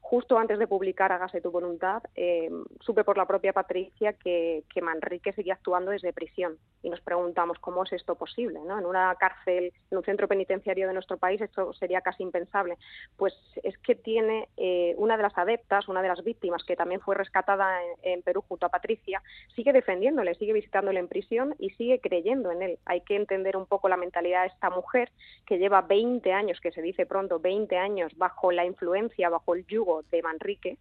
justo 0.00 0.38
antes 0.38 0.58
de 0.58 0.66
publicar 0.66 1.12
Hágase 1.12 1.40
tu 1.40 1.50
voluntad, 1.50 2.02
eh, 2.14 2.48
supe 2.80 3.04
por 3.04 3.18
la 3.18 3.26
propia 3.26 3.52
Patricia 3.52 4.12
que, 4.12 4.62
que 4.72 4.80
Manrique 4.80 5.32
seguía 5.32 5.54
actuando 5.54 5.90
desde 5.90 6.12
prisión 6.12 6.56
y 6.82 6.90
nos 6.90 7.00
preguntamos 7.00 7.23
preguntamos 7.24 7.58
cómo 7.58 7.84
es 7.84 7.92
esto 7.94 8.16
posible, 8.16 8.60
¿no? 8.66 8.78
En 8.78 8.84
una 8.84 9.14
cárcel, 9.14 9.72
en 9.90 9.96
un 9.96 10.04
centro 10.04 10.28
penitenciario 10.28 10.86
de 10.86 10.92
nuestro 10.92 11.16
país, 11.16 11.40
esto 11.40 11.72
sería 11.72 12.02
casi 12.02 12.22
impensable. 12.22 12.76
Pues 13.16 13.32
es 13.62 13.78
que 13.78 13.94
tiene 13.94 14.50
eh, 14.58 14.94
una 14.98 15.16
de 15.16 15.22
las 15.22 15.38
adeptas, 15.38 15.88
una 15.88 16.02
de 16.02 16.08
las 16.08 16.22
víctimas, 16.22 16.62
que 16.64 16.76
también 16.76 17.00
fue 17.00 17.14
rescatada 17.14 17.80
en, 18.02 18.20
Perú 18.20 18.44
junto 18.46 18.66
a 18.66 18.68
Patricia, 18.68 19.22
sigue 19.56 19.72
defendiéndole, 19.72 20.34
sigue 20.34 20.52
visitándole 20.52 21.00
en 21.00 21.08
prisión 21.08 21.54
y 21.58 21.70
sigue 21.70 21.98
creyendo 21.98 22.50
en 22.52 22.60
él. 22.60 22.78
Hay 22.84 23.00
que 23.00 23.16
entender 23.16 23.56
un 23.56 23.64
poco 23.64 23.88
la 23.88 23.96
mentalidad 23.96 24.42
de 24.42 24.48
esta 24.48 24.68
mujer 24.68 25.10
que 25.46 25.56
lleva 25.56 25.80
20 25.80 26.30
años, 26.30 26.60
que 26.60 26.72
se 26.72 26.82
dice 26.82 27.06
pronto, 27.06 27.40
20 27.40 27.74
años 27.78 28.12
bajo 28.18 28.52
la 28.52 28.66
influencia, 28.66 29.30
bajo 29.30 29.54
el 29.54 29.66
yugo 29.66 30.02
de 30.10 30.20
Manrique 30.20 30.76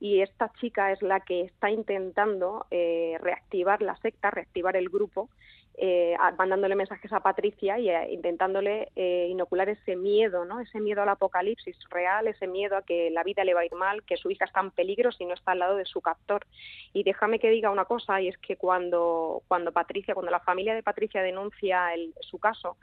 y 0.00 0.22
esta 0.22 0.50
chica 0.58 0.92
es 0.92 1.02
la 1.02 1.20
que 1.20 1.42
está 1.42 1.70
intentando 1.70 2.66
eh, 2.70 3.18
reactivar 3.20 3.82
la 3.82 3.96
secta, 3.96 4.30
reactivar 4.30 4.74
el 4.76 4.88
grupo 4.88 5.28
eh, 5.76 6.14
mandándole 6.36 6.74
mensajes 6.74 7.12
a 7.12 7.20
Patricia 7.20 7.78
y 7.78 7.88
eh, 7.88 8.12
intentándole 8.12 8.90
eh, 8.96 9.28
inocular 9.30 9.68
ese 9.68 9.96
miedo, 9.96 10.44
¿no? 10.44 10.60
Ese 10.60 10.78
miedo 10.78 11.02
al 11.02 11.08
apocalipsis 11.08 11.76
real, 11.88 12.26
ese 12.26 12.46
miedo 12.46 12.76
a 12.76 12.82
que 12.82 13.10
la 13.10 13.22
vida 13.22 13.44
le 13.44 13.54
va 13.54 13.60
a 13.60 13.64
ir 13.64 13.74
mal, 13.74 14.02
que 14.02 14.16
su 14.16 14.30
hija 14.30 14.44
está 14.44 14.60
en 14.60 14.72
peligro 14.72 15.10
si 15.10 15.24
no 15.24 15.34
está 15.34 15.52
al 15.52 15.60
lado 15.60 15.76
de 15.76 15.86
su 15.86 16.00
captor. 16.00 16.46
Y 16.92 17.02
déjame 17.02 17.38
que 17.38 17.50
diga 17.50 17.70
una 17.70 17.86
cosa, 17.86 18.20
y 18.20 18.28
es 18.28 18.36
que 18.38 18.56
cuando, 18.56 19.42
cuando 19.48 19.72
Patricia, 19.72 20.12
cuando 20.12 20.30
la 20.30 20.40
familia 20.40 20.74
de 20.74 20.82
Patricia 20.82 21.22
denuncia 21.22 21.94
el, 21.94 22.12
su 22.20 22.38
caso, 22.38 22.76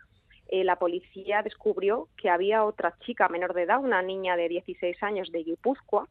la 0.50 0.80
policía 0.80 1.44
descubrió 1.44 2.08
que 2.16 2.30
había 2.30 2.64
otra 2.64 2.98
chica 3.00 3.28
menor 3.28 3.54
de 3.54 3.64
edad, 3.64 3.84
una 3.84 4.02
niña 4.02 4.38
de 4.38 4.48
16 4.48 5.04
años 5.04 5.30
de 5.30 5.44
Guipúzcoa, 5.44 6.08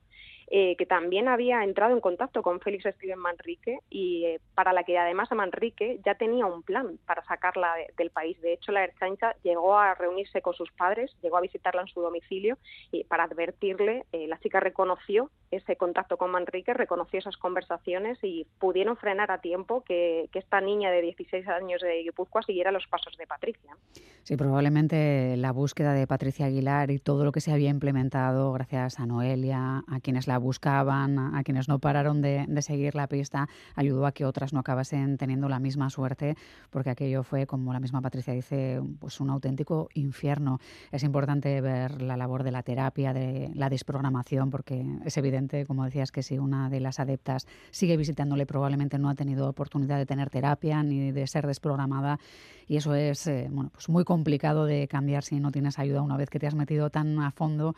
eh, 0.49 0.77
que 0.77 0.87
también 0.87 1.27
había 1.27 1.65
entrado 1.65 1.93
en 1.93 2.01
contacto 2.01 2.41
con 2.41 2.61
Félix 2.61 2.85
Steven 2.85 3.19
Manrique 3.19 3.81
y 3.91 4.25
eh, 4.27 4.41
para 4.55 4.73
la 4.73 4.85
que 4.85 4.97
además 4.97 5.29
Manrique 5.33 6.01
ya 6.05 6.15
tenía 6.15 6.47
un 6.47 6.63
plan 6.63 6.99
para 7.05 7.25
sacarla 7.25 7.75
del 7.97 8.11
país. 8.11 8.41
De 8.41 8.53
hecho, 8.53 8.71
la 8.71 8.85
Erchancha 8.85 9.35
llegó 9.43 9.77
a 9.77 9.95
reunirse 9.95 10.43
con 10.43 10.55
sus 10.55 10.71
padres, 10.71 11.11
llegó 11.21 11.37
a 11.37 11.41
visitarla 11.41 11.83
en 11.83 11.89
su 11.89 12.01
domicilio 12.01 12.59
y 12.93 13.03
para 13.05 13.25
advertirle, 13.25 14.07
eh, 14.13 14.29
la 14.29 14.39
chica 14.39 14.61
reconoció 14.61 15.31
ese 15.51 15.77
contacto 15.77 16.17
con 16.17 16.31
Manrique, 16.31 16.75
reconoció 16.75 17.19
esas 17.19 17.37
conversaciones 17.37 18.19
y 18.23 18.47
pudieron 18.59 18.97
frenar 18.97 19.31
a 19.31 19.41
tiempo 19.41 19.83
que, 19.83 20.29
esta 20.37 20.61
niña 20.61 20.91
de 20.91 21.01
16 21.01 21.49
años 21.49 21.81
de 21.81 22.03
Guipúzcoa 22.03 22.43
siguiera 22.43 22.71
los 22.71 22.87
pasos 22.89 23.17
de 23.17 23.27
Patricia. 23.27 23.75
Sí, 24.23 24.37
probablemente 24.37 25.35
la 25.39 25.51
búsqueda 25.51 25.95
de 25.95 26.07
Patricia 26.07 26.45
Aguilar 26.45 26.91
y 26.91 26.99
todo 26.99 27.25
lo 27.25 27.33
que 27.33 27.41
se 27.41 27.53
había 27.53 27.71
implementado 27.71 28.53
gracias 28.53 29.01
a 29.01 29.07
Noelia, 29.07 29.83
a 29.89 30.01
quienes 30.01 30.27
la 30.27 30.36
buscaban, 30.39 31.35
a 31.35 31.43
quienes 31.43 31.69
no 31.69 31.79
pararon 31.79 32.23
de, 32.23 32.47
seguir 32.61 32.95
la 32.95 33.07
pista, 33.07 33.49
ayudó 33.75 34.07
a 34.07 34.13
que 34.13 34.25
otras 34.25 34.53
no 34.53 34.61
acabasen 34.61 35.19
teniendo 35.19 35.49
la 35.49 35.59
misma 35.59 35.91
suerte, 35.91 36.37
porque 36.71 36.91
aquello 36.91 37.23
fue, 37.23 37.47
como 37.47 37.73
la 37.73 37.81
misma 37.81 38.01
Patricia 38.01 38.33
dice, 38.33 38.81
pues 38.99 39.21
un 39.21 39.31
auténtico 39.31 39.89
infierno. 39.95 40.59
Es 40.91 41.03
importante 41.03 41.61
ver 41.61 42.03
la 42.03 42.17
labor 42.17 42.43
de 42.43 42.51
la 42.51 42.63
terapia, 42.63 43.13
de 43.13 43.51
la 43.55 43.69
desprogramación, 43.69 44.51
porque 44.51 44.85
es 45.05 45.17
evidente, 45.17 45.67
como 45.67 45.85
decías, 45.85 46.13
que 46.13 46.23
si 46.23 46.39
una 46.39 46.69
de 46.71 46.81
las 46.81 47.01
adeptas 47.01 47.47
sigue 47.71 47.97
visitándole, 47.97 48.47
probablemente 48.47 48.99
no 48.99 49.09
ha 49.09 49.15
tenido 49.15 49.49
oportunidad 49.49 49.99
de 49.99 50.07
tener 50.07 50.31
terapia 50.31 50.83
ni 50.83 51.13
de 51.13 51.27
ser 51.27 51.47
desprogramada, 51.47 52.19
y 52.67 52.77
eso 52.77 52.95
es 52.95 53.27
eh, 53.27 53.49
bueno, 53.51 53.71
pues 53.73 53.89
muy 53.89 54.05
complicado 54.05 54.65
de 54.65 54.89
cambiar 54.89 55.23
si 55.23 55.39
no 55.41 55.53
tienes 55.53 55.79
ayuda 55.79 56.03
una 56.03 56.17
vez 56.17 56.31
que 56.31 56.39
te 56.39 56.47
has 56.47 56.55
metido 56.55 56.91
tan 56.91 57.21
a 57.21 57.31
fondo 57.31 57.75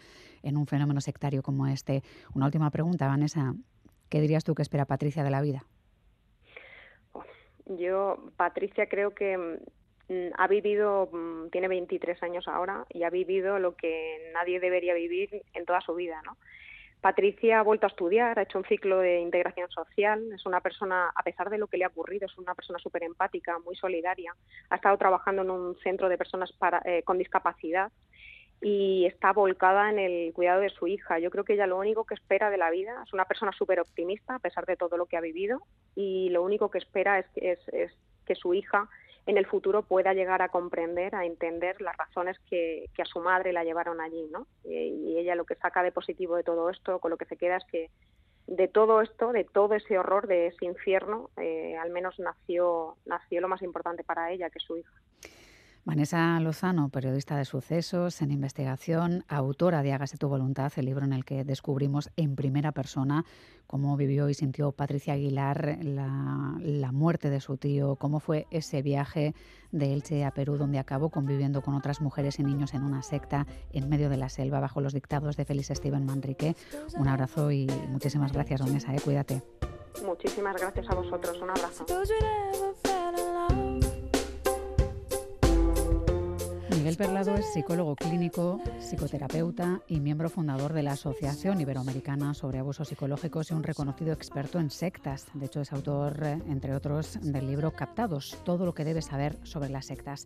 en 0.49 0.57
un 0.57 0.67
fenómeno 0.67 1.01
sectario 1.01 1.43
como 1.43 1.67
este. 1.67 2.03
Una 2.35 2.47
última 2.47 2.71
pregunta, 2.71 3.07
Vanessa. 3.07 3.55
¿Qué 4.09 4.21
dirías 4.21 4.45
tú 4.45 4.55
que 4.55 4.63
espera 4.63 4.87
Patricia 4.87 5.23
de 5.23 5.31
la 5.31 5.43
vida? 5.43 5.65
Yo, 7.67 8.31
Patricia, 8.37 8.89
creo 8.89 9.15
que 9.15 9.37
mm, 10.09 10.33
ha 10.37 10.49
vivido, 10.49 11.11
mm, 11.13 11.51
tiene 11.51 11.69
23 11.69 12.23
años 12.23 12.49
ahora 12.49 12.87
y 12.89 13.03
ha 13.03 13.11
vivido 13.11 13.59
lo 13.59 13.77
que 13.77 14.31
nadie 14.33 14.59
debería 14.59 14.95
vivir 14.95 15.43
en 15.53 15.67
toda 15.67 15.81
su 15.83 15.95
vida, 15.95 16.21
¿no? 16.25 16.37
Patricia 17.01 17.61
ha 17.61 17.63
vuelto 17.63 17.87
a 17.87 17.91
estudiar, 17.91 18.39
ha 18.39 18.43
hecho 18.43 18.59
un 18.59 18.65
ciclo 18.65 18.99
de 18.99 19.21
integración 19.21 19.71
social, 19.71 20.33
es 20.33 20.45
una 20.47 20.61
persona, 20.61 21.13
a 21.15 21.23
pesar 21.23 21.49
de 21.49 21.59
lo 21.59 21.69
que 21.69 21.77
le 21.77 21.85
ha 21.85 21.89
ocurrido, 21.89 22.27
es 22.27 22.37
una 22.39 22.57
persona 22.57 22.81
súper 22.81 23.05
empática, 23.05 23.57
muy 23.61 23.77
solidaria, 23.77 24.35
ha 24.69 24.75
estado 24.75 24.99
trabajando 24.99 25.43
en 25.43 25.51
un 25.51 25.77
centro 25.77 26.09
de 26.09 26.19
personas 26.19 26.51
para, 26.53 26.83
eh, 26.85 27.05
con 27.05 27.19
discapacidad 27.19 27.93
y 28.61 29.07
está 29.07 29.33
volcada 29.33 29.91
en 29.91 29.99
el 29.99 30.33
cuidado 30.33 30.61
de 30.61 30.71
su 30.71 30.87
hija. 30.87 31.19
Yo 31.19 31.31
creo 31.31 31.45
que 31.45 31.55
ella 31.55 31.67
lo 31.67 31.79
único 31.79 32.05
que 32.05 32.15
espera 32.15 32.51
de 32.51 32.59
la 32.59 32.71
vida 32.71 33.03
es 33.05 33.13
una 33.13 33.25
persona 33.25 33.53
súper 33.53 33.81
optimista 33.81 34.35
a 34.35 34.39
pesar 34.41 34.67
de 34.67 34.77
todo 34.77 34.97
lo 34.97 35.07
que 35.07 35.17
ha 35.17 35.21
vivido 35.21 35.63
y 35.95 36.31
lo 36.31 36.43
único 36.43 36.71
que 36.71 36.79
espera 36.79 37.19
es, 37.19 37.27
es, 37.37 37.93
que 38.27 38.35
su 38.35 38.53
hija 38.55 38.89
en 39.27 39.39
el 39.39 39.47
futuro 39.47 39.83
pueda 39.83 40.13
llegar 40.13 40.43
a 40.43 40.49
comprender, 40.49 41.15
a 41.15 41.25
entender 41.25 41.81
las 41.81 41.97
razones 41.97 42.39
que, 42.51 42.91
a 42.99 43.05
su 43.05 43.21
madre 43.21 43.53
la 43.53 43.65
llevaron 43.65 44.01
allí, 44.01 44.27
¿no? 44.31 44.47
Y, 44.65 45.19
ella 45.19 45.35
lo 45.35 45.45
que 45.45 45.55
saca 45.55 45.83
de 45.83 45.93
positivo 45.93 46.37
de 46.37 46.45
todo 46.45 46.71
esto, 46.71 46.99
con 46.99 47.11
lo 47.11 47.17
que 47.17 47.27
se 47.27 47.37
queda 47.37 47.57
es 47.57 47.65
que 47.71 47.91
de 48.47 48.69
todo 48.69 49.03
esto, 49.03 49.33
de 49.33 49.45
todo 49.45 49.75
ese 49.75 49.99
horror, 49.99 50.27
de 50.27 50.47
ese 50.47 50.65
infierno, 50.65 51.31
eh, 51.37 51.77
al 51.77 51.91
menos 51.91 52.19
nació, 52.19 52.97
nació 53.05 53.41
lo 53.41 53.49
más 53.49 53.63
importante 53.63 54.05
para 54.05 54.33
ella, 54.33 54.49
que 54.51 54.59
es 54.59 54.65
su 54.65 54.79
hija. 54.79 54.93
Vanessa 55.85 56.39
Lozano, 56.41 56.91
periodista 56.91 57.37
de 57.37 57.45
sucesos 57.45 58.21
en 58.21 58.31
investigación, 58.31 59.25
autora 59.29 59.83
de 59.83 59.93
Hágase 59.93 60.19
tu 60.19 60.29
voluntad, 60.29 60.73
el 60.77 60.87
libro 60.87 61.05
en 61.05 61.13
el 61.13 61.25
que 61.25 61.45
descubrimos 61.45 62.11
en 62.17 62.37
primera 62.37 62.73
persona 62.73 63.25
cómo 63.67 63.97
vivió 63.97 64.29
y 64.29 64.35
sintió 64.35 64.73
Patricia 64.73 65.15
Aguilar 65.15 65.79
la, 65.83 66.91
muerte 66.93 67.31
de 67.31 67.41
su 67.41 67.57
tío, 67.57 67.97
cómo 67.97 68.19
fue 68.19 68.47
ese 68.51 68.83
viaje 68.83 69.35
de 69.73 69.93
Elche 69.93 70.25
a 70.25 70.33
Perú 70.33 70.57
donde 70.57 70.79
acabó 70.79 71.11
conviviendo 71.11 71.63
con 71.63 71.75
otras 71.75 72.01
mujeres 72.01 72.39
y 72.39 72.43
niños 72.43 72.75
en 72.75 72.83
una 72.83 73.03
secta 73.03 73.47
en 73.73 73.89
medio 73.89 74.09
de 74.09 74.17
la 74.17 74.29
selva 74.29 74.61
bajo 74.61 74.81
los 74.81 74.95
dictados 74.95 75.37
de 75.37 75.45
Félix 75.45 75.69
Steven 75.69 76.05
Manrique. 76.05 76.57
Un 76.97 77.09
abrazo 77.09 77.53
y 77.53 77.67
muchísimas 77.89 78.33
gracias, 78.33 78.61
Vanessa, 78.61 78.95
¿eh? 78.95 79.01
cuídate. 79.03 79.43
Muchísimas 80.05 80.57
gracias 80.57 80.89
a 80.91 80.95
vosotros, 80.95 81.41
un 81.41 81.51
abrazo. 81.51 81.87
Miguel 86.89 87.07
Perlado 87.07 87.35
es 87.35 87.53
psicólogo 87.53 87.95
clínico, 87.97 88.63
psicoterapeuta 88.81 89.83
y 89.89 90.01
miembro 90.01 90.31
fundador 90.31 90.73
de 90.73 90.83
la 90.83 90.93
Asociación 90.93 91.61
Iberoamericana 91.61 92.33
sobre 92.33 92.61
Abusos 92.61 92.89
Psicológicos 92.89 93.51
y 93.51 93.55
un 93.55 93.63
reconocido 93.63 94.15
experto 94.15 94.59
en 94.59 94.71
sectas. 94.71 95.27
De 95.35 95.45
hecho, 95.45 95.61
es 95.61 95.71
autor, 95.71 96.19
eh, 96.23 96.39
entre 96.49 96.75
otros, 96.75 97.19
del 97.21 97.47
libro 97.47 97.73
Captados, 97.73 98.39
todo 98.43 98.65
lo 98.65 98.73
que 98.73 98.87
debes 98.87 99.05
saber 99.05 99.37
sobre 99.43 99.69
las 99.69 99.85
sectas. 99.85 100.25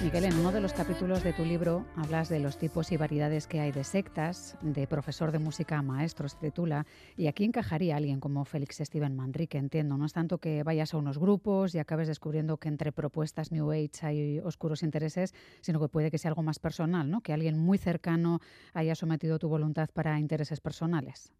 Miguel, 0.00 0.26
en 0.26 0.38
uno 0.38 0.52
de 0.52 0.60
los 0.60 0.72
capítulos 0.74 1.24
de 1.24 1.32
tu 1.32 1.44
libro 1.44 1.84
hablas 1.96 2.28
de 2.28 2.38
los 2.38 2.56
tipos 2.56 2.92
y 2.92 2.96
variedades 2.96 3.48
que 3.48 3.58
hay 3.58 3.72
de 3.72 3.82
sectas, 3.82 4.56
de 4.62 4.86
profesor 4.86 5.32
de 5.32 5.40
música 5.40 5.76
a 5.76 5.82
maestro, 5.82 6.28
se 6.28 6.36
titula, 6.36 6.86
y 7.16 7.26
aquí 7.26 7.42
encajaría 7.42 7.96
alguien 7.96 8.20
como 8.20 8.44
Félix 8.44 8.76
Steven 8.76 9.16
Manrique, 9.16 9.58
entiendo. 9.58 9.96
No 9.96 10.06
es 10.06 10.12
tanto 10.12 10.38
que 10.38 10.62
vayas 10.62 10.94
a 10.94 10.98
unos 10.98 11.18
grupos 11.18 11.74
y 11.74 11.80
acabes 11.80 12.06
descubriendo 12.06 12.58
que 12.58 12.68
entre 12.68 12.92
propuestas 12.92 13.50
New 13.50 13.72
Age 13.72 13.90
hay 14.02 14.38
oscuros 14.38 14.84
intereses, 14.84 15.34
sino 15.62 15.80
que 15.80 15.88
puede 15.88 16.12
que 16.12 16.18
sea 16.18 16.30
algo 16.30 16.44
más 16.44 16.60
personal, 16.60 17.10
¿no? 17.10 17.20
Que 17.20 17.32
alguien 17.32 17.58
muy 17.58 17.76
cercano 17.76 18.38
haya 18.74 18.94
sometido 18.94 19.40
tu 19.40 19.48
voluntad 19.48 19.88
para 19.92 20.20
intereses 20.20 20.60
personales 20.60 21.32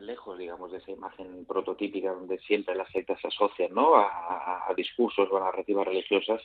lejos, 0.00 0.38
digamos, 0.38 0.72
de 0.72 0.78
esa 0.78 0.90
imagen 0.90 1.44
prototípica 1.46 2.12
donde 2.12 2.38
siempre 2.38 2.74
las 2.74 2.90
sectas 2.90 3.20
se 3.20 3.28
asocian 3.28 3.72
¿no? 3.74 3.96
a, 3.96 4.72
discursos 4.76 5.28
o 5.30 5.36
a 5.36 5.40
narrativas 5.40 5.86
religiosas, 5.86 6.42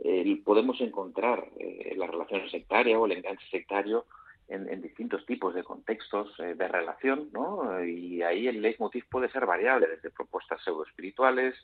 eh, 0.00 0.40
podemos 0.44 0.80
encontrar 0.80 1.48
eh, 1.58 1.94
la 1.96 2.06
relación 2.06 2.48
sectaria 2.50 2.98
o 2.98 3.06
el 3.06 3.12
enganche 3.12 3.46
sectario 3.50 4.06
en, 4.48 4.82
distintos 4.82 5.24
tipos 5.26 5.54
de 5.54 5.64
contextos 5.64 6.28
eh, 6.38 6.54
de 6.54 6.68
relación, 6.68 7.30
¿no? 7.32 7.82
Y 7.84 8.22
ahí 8.22 8.46
el 8.46 8.60
leitmotiv 8.60 9.04
puede 9.08 9.30
ser 9.30 9.46
variable, 9.46 9.88
desde 9.88 10.10
propuestas 10.10 10.62
pseudoespirituales, 10.62 11.54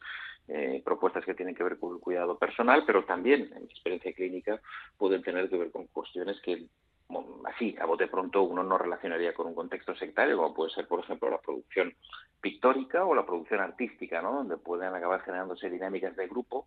eh, 0.48 0.80
propuestas 0.84 1.24
que 1.24 1.34
tienen 1.34 1.54
que 1.54 1.62
ver 1.62 1.78
con 1.78 1.94
el 1.94 2.00
cuidado 2.00 2.38
personal, 2.38 2.84
pero 2.86 3.04
también, 3.04 3.52
en 3.54 3.64
mi 3.64 3.70
experiencia 3.70 4.12
clínica, 4.14 4.60
pueden 4.96 5.22
tener 5.22 5.48
que 5.50 5.58
ver 5.58 5.70
con 5.70 5.86
cuestiones 5.88 6.40
que 6.40 6.64
así, 7.46 7.76
a 7.80 7.86
bote 7.86 8.08
pronto, 8.08 8.42
uno 8.42 8.62
no 8.62 8.78
relacionaría 8.78 9.34
con 9.34 9.46
un 9.46 9.54
contexto 9.54 9.94
sectario, 9.94 10.36
como 10.36 10.54
puede 10.54 10.70
ser, 10.70 10.86
por 10.86 11.00
ejemplo, 11.00 11.30
la 11.30 11.40
producción 11.40 11.94
pictórica 12.40 13.04
o 13.04 13.14
la 13.14 13.26
producción 13.26 13.60
artística, 13.60 14.22
¿no? 14.22 14.32
donde 14.32 14.56
pueden 14.56 14.94
acabar 14.94 15.22
generándose 15.22 15.70
dinámicas 15.70 16.16
de 16.16 16.26
grupo, 16.26 16.66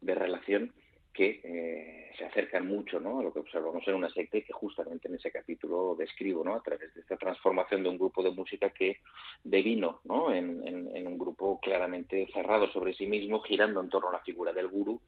de 0.00 0.14
relación, 0.14 0.72
que 1.12 1.40
eh, 1.42 2.12
se 2.16 2.24
acercan 2.24 2.66
mucho 2.66 3.00
¿no? 3.00 3.18
a 3.18 3.22
lo 3.22 3.32
que 3.32 3.40
observamos 3.40 3.86
en 3.86 3.94
una 3.94 4.08
secta 4.10 4.38
y 4.38 4.42
que 4.42 4.52
justamente 4.52 5.08
en 5.08 5.16
ese 5.16 5.30
capítulo 5.30 5.96
describo 5.98 6.44
¿no? 6.44 6.54
a 6.54 6.62
través 6.62 6.94
de 6.94 7.00
esta 7.00 7.16
transformación 7.16 7.82
de 7.82 7.88
un 7.88 7.98
grupo 7.98 8.22
de 8.22 8.30
música 8.30 8.70
que 8.70 8.98
devino 9.42 10.00
¿no? 10.04 10.32
en, 10.32 11.06
un 11.06 11.18
grupo 11.18 11.58
claramente 11.60 12.28
cerrado 12.32 12.70
sobre 12.70 12.94
sí 12.94 13.06
mismo, 13.06 13.40
girando 13.40 13.80
en 13.80 13.88
torno 13.88 14.10
a 14.10 14.12
la 14.12 14.20
figura 14.20 14.52
del 14.52 14.68
gurú 14.68 15.00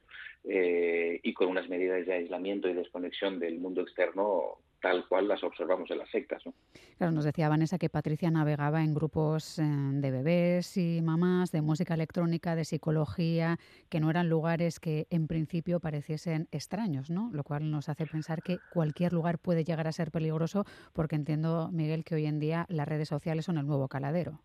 eh, 0.43 1.19
y 1.23 1.33
con 1.33 1.47
unas 1.47 1.69
medidas 1.69 2.05
de 2.05 2.13
aislamiento 2.13 2.67
y 2.67 2.73
desconexión 2.73 3.39
del 3.39 3.59
mundo 3.59 3.81
externo 3.81 4.57
tal 4.83 5.07
cual 5.07 5.29
las 5.29 5.41
observamos 5.45 5.89
en 5.91 5.97
las 5.97 6.09
sectas. 6.09 6.45
¿no? 6.45 6.53
Claro, 6.97 7.13
nos 7.13 7.23
decía 7.23 7.47
Vanessa 7.47 7.77
que 7.77 7.89
Patricia 7.89 8.29
navegaba 8.29 8.83
en 8.83 8.93
grupos 8.93 9.57
eh, 9.57 9.63
de 9.63 10.11
bebés 10.11 10.75
y 10.75 11.01
mamás, 11.01 11.53
de 11.53 11.61
música 11.61 11.93
electrónica, 11.93 12.53
de 12.53 12.65
psicología, 12.65 13.57
que 13.89 14.01
no 14.01 14.09
eran 14.09 14.27
lugares 14.27 14.81
que 14.81 15.07
en 15.09 15.27
principio 15.27 15.79
pareciesen 15.79 16.49
extraños, 16.51 17.09
¿no? 17.09 17.29
Lo 17.31 17.45
cual 17.45 17.71
nos 17.71 17.87
hace 17.87 18.05
pensar 18.05 18.43
que 18.43 18.57
cualquier 18.73 19.13
lugar 19.13 19.39
puede 19.39 19.63
llegar 19.63 19.87
a 19.87 19.93
ser 19.93 20.11
peligroso, 20.11 20.65
porque 20.91 21.15
entiendo, 21.15 21.69
Miguel, 21.71 22.03
que 22.03 22.15
hoy 22.15 22.25
en 22.25 22.39
día 22.39 22.65
las 22.67 22.87
redes 22.87 23.07
sociales 23.07 23.45
son 23.45 23.57
el 23.57 23.65
nuevo 23.65 23.87
caladero. 23.87 24.41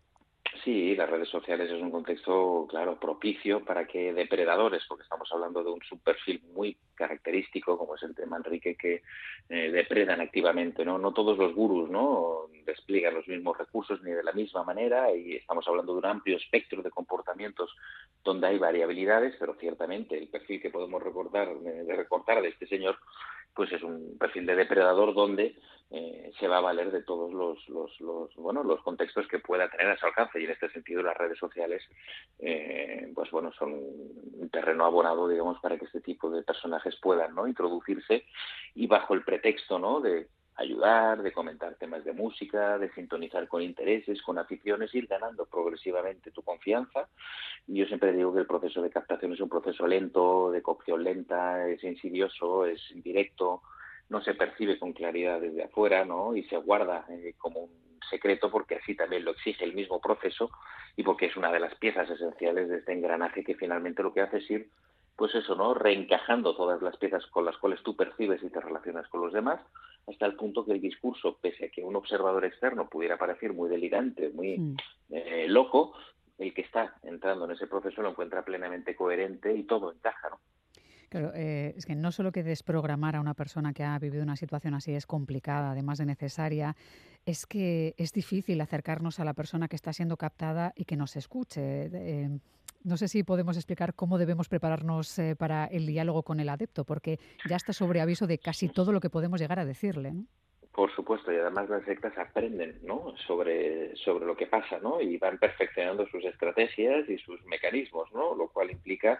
Sí, 0.63 0.95
las 0.95 1.09
redes 1.09 1.29
sociales 1.29 1.69
es 1.71 1.81
un 1.81 1.91
contexto, 1.91 2.67
claro, 2.69 2.99
propicio 2.99 3.63
para 3.63 3.85
que 3.87 4.11
depredadores, 4.13 4.83
porque 4.87 5.03
estamos 5.03 5.29
hablando 5.31 5.63
de 5.63 5.71
un 5.71 5.81
subperfil 5.81 6.41
muy 6.53 6.75
característico, 6.95 7.77
como 7.77 7.95
es 7.95 8.03
el 8.03 8.13
de 8.13 8.25
Manrique, 8.25 8.75
que 8.75 9.01
eh, 9.47 9.71
depredan 9.71 10.19
activamente, 10.19 10.83
¿no? 10.83 10.97
No 10.97 11.13
todos 11.13 11.37
los 11.37 11.53
gurús, 11.53 11.89
¿no? 11.89 12.47
Despliegan 12.65 13.13
los 13.13 13.27
mismos 13.27 13.57
recursos 13.57 14.01
ni 14.03 14.11
de 14.11 14.23
la 14.23 14.33
misma 14.33 14.63
manera 14.63 15.15
y 15.15 15.35
estamos 15.37 15.65
hablando 15.67 15.93
de 15.93 15.99
un 15.99 16.05
amplio 16.05 16.37
espectro 16.37 16.81
de 16.81 16.91
comportamientos 16.91 17.73
donde 18.23 18.47
hay 18.47 18.57
variabilidades, 18.57 19.35
pero 19.39 19.55
ciertamente 19.55 20.17
el 20.17 20.27
perfil 20.27 20.61
que 20.61 20.71
podemos 20.71 21.01
recordar, 21.01 21.57
de 21.57 21.95
recortar 21.95 22.41
de 22.41 22.49
este 22.49 22.67
señor, 22.67 22.97
pues 23.59 23.73
es 23.73 23.83
un 23.83 24.17
perfil 24.17 24.45
de 24.45 24.55
depredador 24.55 25.13
donde 25.13 25.53
eh, 25.91 26.31
se 26.39 26.47
va 26.47 26.59
a 26.59 26.61
valer 26.61 26.91
de 26.91 27.03
todos 27.03 27.33
los, 27.33 27.67
los, 27.67 28.33
bueno 28.37 28.63
los 28.63 28.81
contextos 28.83 29.27
que 29.27 29.39
pueda 29.39 29.69
tener 29.69 29.87
a 29.87 29.97
su 29.97 30.05
alcance. 30.05 30.39
Y 30.39 30.45
en 30.45 30.51
este 30.51 30.69
sentido 30.69 31.03
las 31.03 31.17
redes 31.17 31.37
sociales 31.37 31.83
eh, 32.39 33.11
pues 33.13 33.29
bueno 33.31 33.51
son 33.51 33.73
un 33.73 34.49
terreno 34.49 34.85
abonado 34.85 35.27
digamos 35.27 35.59
para 35.59 35.77
que 35.77 35.83
este 35.83 35.99
tipo 35.99 36.31
de 36.31 36.41
personajes 36.41 36.95
puedan 37.01 37.35
no 37.35 37.47
introducirse 37.49 38.23
y 38.75 38.87
bajo 38.87 39.13
el 39.13 39.25
pretexto 39.25 39.77
no 39.77 39.99
de 39.99 40.29
ayudar, 40.59 41.21
de 41.23 41.31
comentar 41.31 41.75
temas 41.75 42.03
de 42.03 42.13
música, 42.13 42.77
de 42.77 42.91
sintonizar 42.91 43.47
con 43.47 43.61
intereses, 43.61 44.21
con 44.21 44.37
aficiones, 44.37 44.93
ir 44.93 45.07
ganando 45.07 45.45
progresivamente 45.45 46.31
tu 46.31 46.41
confianza. 46.41 47.07
Y 47.67 47.79
yo 47.79 47.85
siempre 47.85 48.11
digo 48.13 48.33
que 48.33 48.41
el 48.41 48.47
proceso 48.47 48.81
de 48.81 48.89
captación 48.89 49.33
es 49.33 49.39
un 49.39 49.49
proceso 49.49 49.87
lento, 49.87 50.51
de 50.51 50.61
cocción 50.61 51.03
lenta, 51.03 51.67
es 51.67 51.83
insidioso, 51.83 52.65
es 52.65 52.91
indirecto, 52.91 53.61
no 54.09 54.21
se 54.21 54.33
percibe 54.33 54.77
con 54.77 54.93
claridad 54.93 55.39
desde 55.39 55.63
afuera, 55.63 56.03
¿no? 56.03 56.35
Y 56.35 56.43
se 56.43 56.57
guarda 56.57 57.05
eh, 57.09 57.35
como 57.37 57.61
un 57.61 57.99
secreto 58.09 58.51
porque 58.51 58.75
así 58.75 58.95
también 58.95 59.23
lo 59.23 59.31
exige 59.31 59.63
el 59.63 59.73
mismo 59.73 60.01
proceso 60.01 60.49
y 60.95 61.03
porque 61.03 61.27
es 61.27 61.37
una 61.37 61.51
de 61.51 61.59
las 61.59 61.75
piezas 61.75 62.09
esenciales 62.09 62.69
de 62.69 62.77
este 62.77 62.93
engranaje 62.93 63.43
que 63.43 63.55
finalmente 63.55 64.03
lo 64.03 64.13
que 64.13 64.21
hace 64.21 64.37
es 64.37 64.49
ir 64.49 64.69
pues 65.19 65.35
eso, 65.35 65.53
¿no? 65.53 65.73
Reencajando 65.73 66.55
todas 66.55 66.81
las 66.81 66.95
piezas 66.95 67.25
con 67.27 67.43
las 67.43 67.57
cuales 67.57 67.83
tú 67.83 67.93
percibes 67.93 68.41
y 68.41 68.49
te 68.49 68.61
relacionas 68.61 69.05
con 69.09 69.19
los 69.19 69.33
demás, 69.33 69.59
hasta 70.07 70.25
el 70.25 70.35
punto 70.35 70.65
que 70.65 70.71
el 70.71 70.79
discurso, 70.79 71.37
pese 71.41 71.65
a 71.65 71.69
que 71.69 71.83
un 71.83 71.97
observador 71.97 72.45
externo 72.45 72.87
pudiera 72.87 73.17
parecer 73.17 73.51
muy 73.51 73.69
delirante, 73.69 74.29
muy 74.29 74.57
mm. 74.57 74.77
eh, 75.09 75.45
loco, 75.49 75.93
el 76.37 76.53
que 76.53 76.61
está 76.61 76.95
entrando 77.03 77.43
en 77.43 77.51
ese 77.51 77.67
proceso 77.67 78.01
lo 78.01 78.11
encuentra 78.11 78.45
plenamente 78.45 78.95
coherente 78.95 79.53
y 79.53 79.63
todo 79.63 79.91
encaja, 79.91 80.29
¿no? 80.29 80.39
Claro, 81.09 81.31
eh, 81.33 81.73
es 81.75 81.85
que 81.85 81.95
no 81.95 82.11
solo 82.13 82.31
que 82.31 82.43
desprogramar 82.43 83.17
a 83.17 83.19
una 83.19 83.33
persona 83.33 83.73
que 83.73 83.83
ha 83.83 83.99
vivido 83.99 84.23
una 84.23 84.37
situación 84.37 84.73
así 84.73 84.93
es 84.93 85.05
complicada, 85.05 85.71
además 85.71 85.97
de 85.97 86.05
necesaria, 86.05 86.77
es 87.25 87.45
que 87.45 87.93
es 87.97 88.13
difícil 88.13 88.61
acercarnos 88.61 89.19
a 89.19 89.25
la 89.25 89.33
persona 89.33 89.67
que 89.67 89.75
está 89.75 89.91
siendo 89.91 90.15
captada 90.15 90.71
y 90.75 90.85
que 90.85 90.95
nos 90.95 91.17
escuche. 91.17 91.89
Eh, 91.91 92.39
no 92.83 92.97
sé 92.97 93.07
si 93.07 93.23
podemos 93.23 93.57
explicar 93.57 93.93
cómo 93.93 94.17
debemos 94.17 94.47
prepararnos 94.47 95.17
eh, 95.19 95.35
para 95.35 95.65
el 95.65 95.85
diálogo 95.85 96.23
con 96.23 96.39
el 96.39 96.49
adepto, 96.49 96.85
porque 96.85 97.19
ya 97.47 97.55
está 97.55 97.73
sobre 97.73 98.01
aviso 98.01 98.27
de 98.27 98.37
casi 98.37 98.69
todo 98.69 98.91
lo 98.91 98.99
que 98.99 99.09
podemos 99.09 99.39
llegar 99.39 99.59
a 99.59 99.65
decirle. 99.65 100.11
¿no? 100.11 100.25
Por 100.71 100.93
supuesto, 100.95 101.31
y 101.31 101.35
además 101.35 101.69
las 101.69 101.83
sectas 101.83 102.17
aprenden 102.17 102.79
¿no? 102.83 103.13
sobre, 103.27 103.95
sobre 103.97 104.25
lo 104.25 104.37
que 104.37 104.47
pasa 104.47 104.79
¿no? 104.79 105.01
y 105.01 105.17
van 105.17 105.37
perfeccionando 105.37 106.07
sus 106.07 106.23
estrategias 106.23 107.09
y 107.09 107.17
sus 107.17 107.43
mecanismos, 107.45 108.11
¿no? 108.13 108.33
lo 108.35 108.47
cual 108.47 108.71
implica 108.71 109.19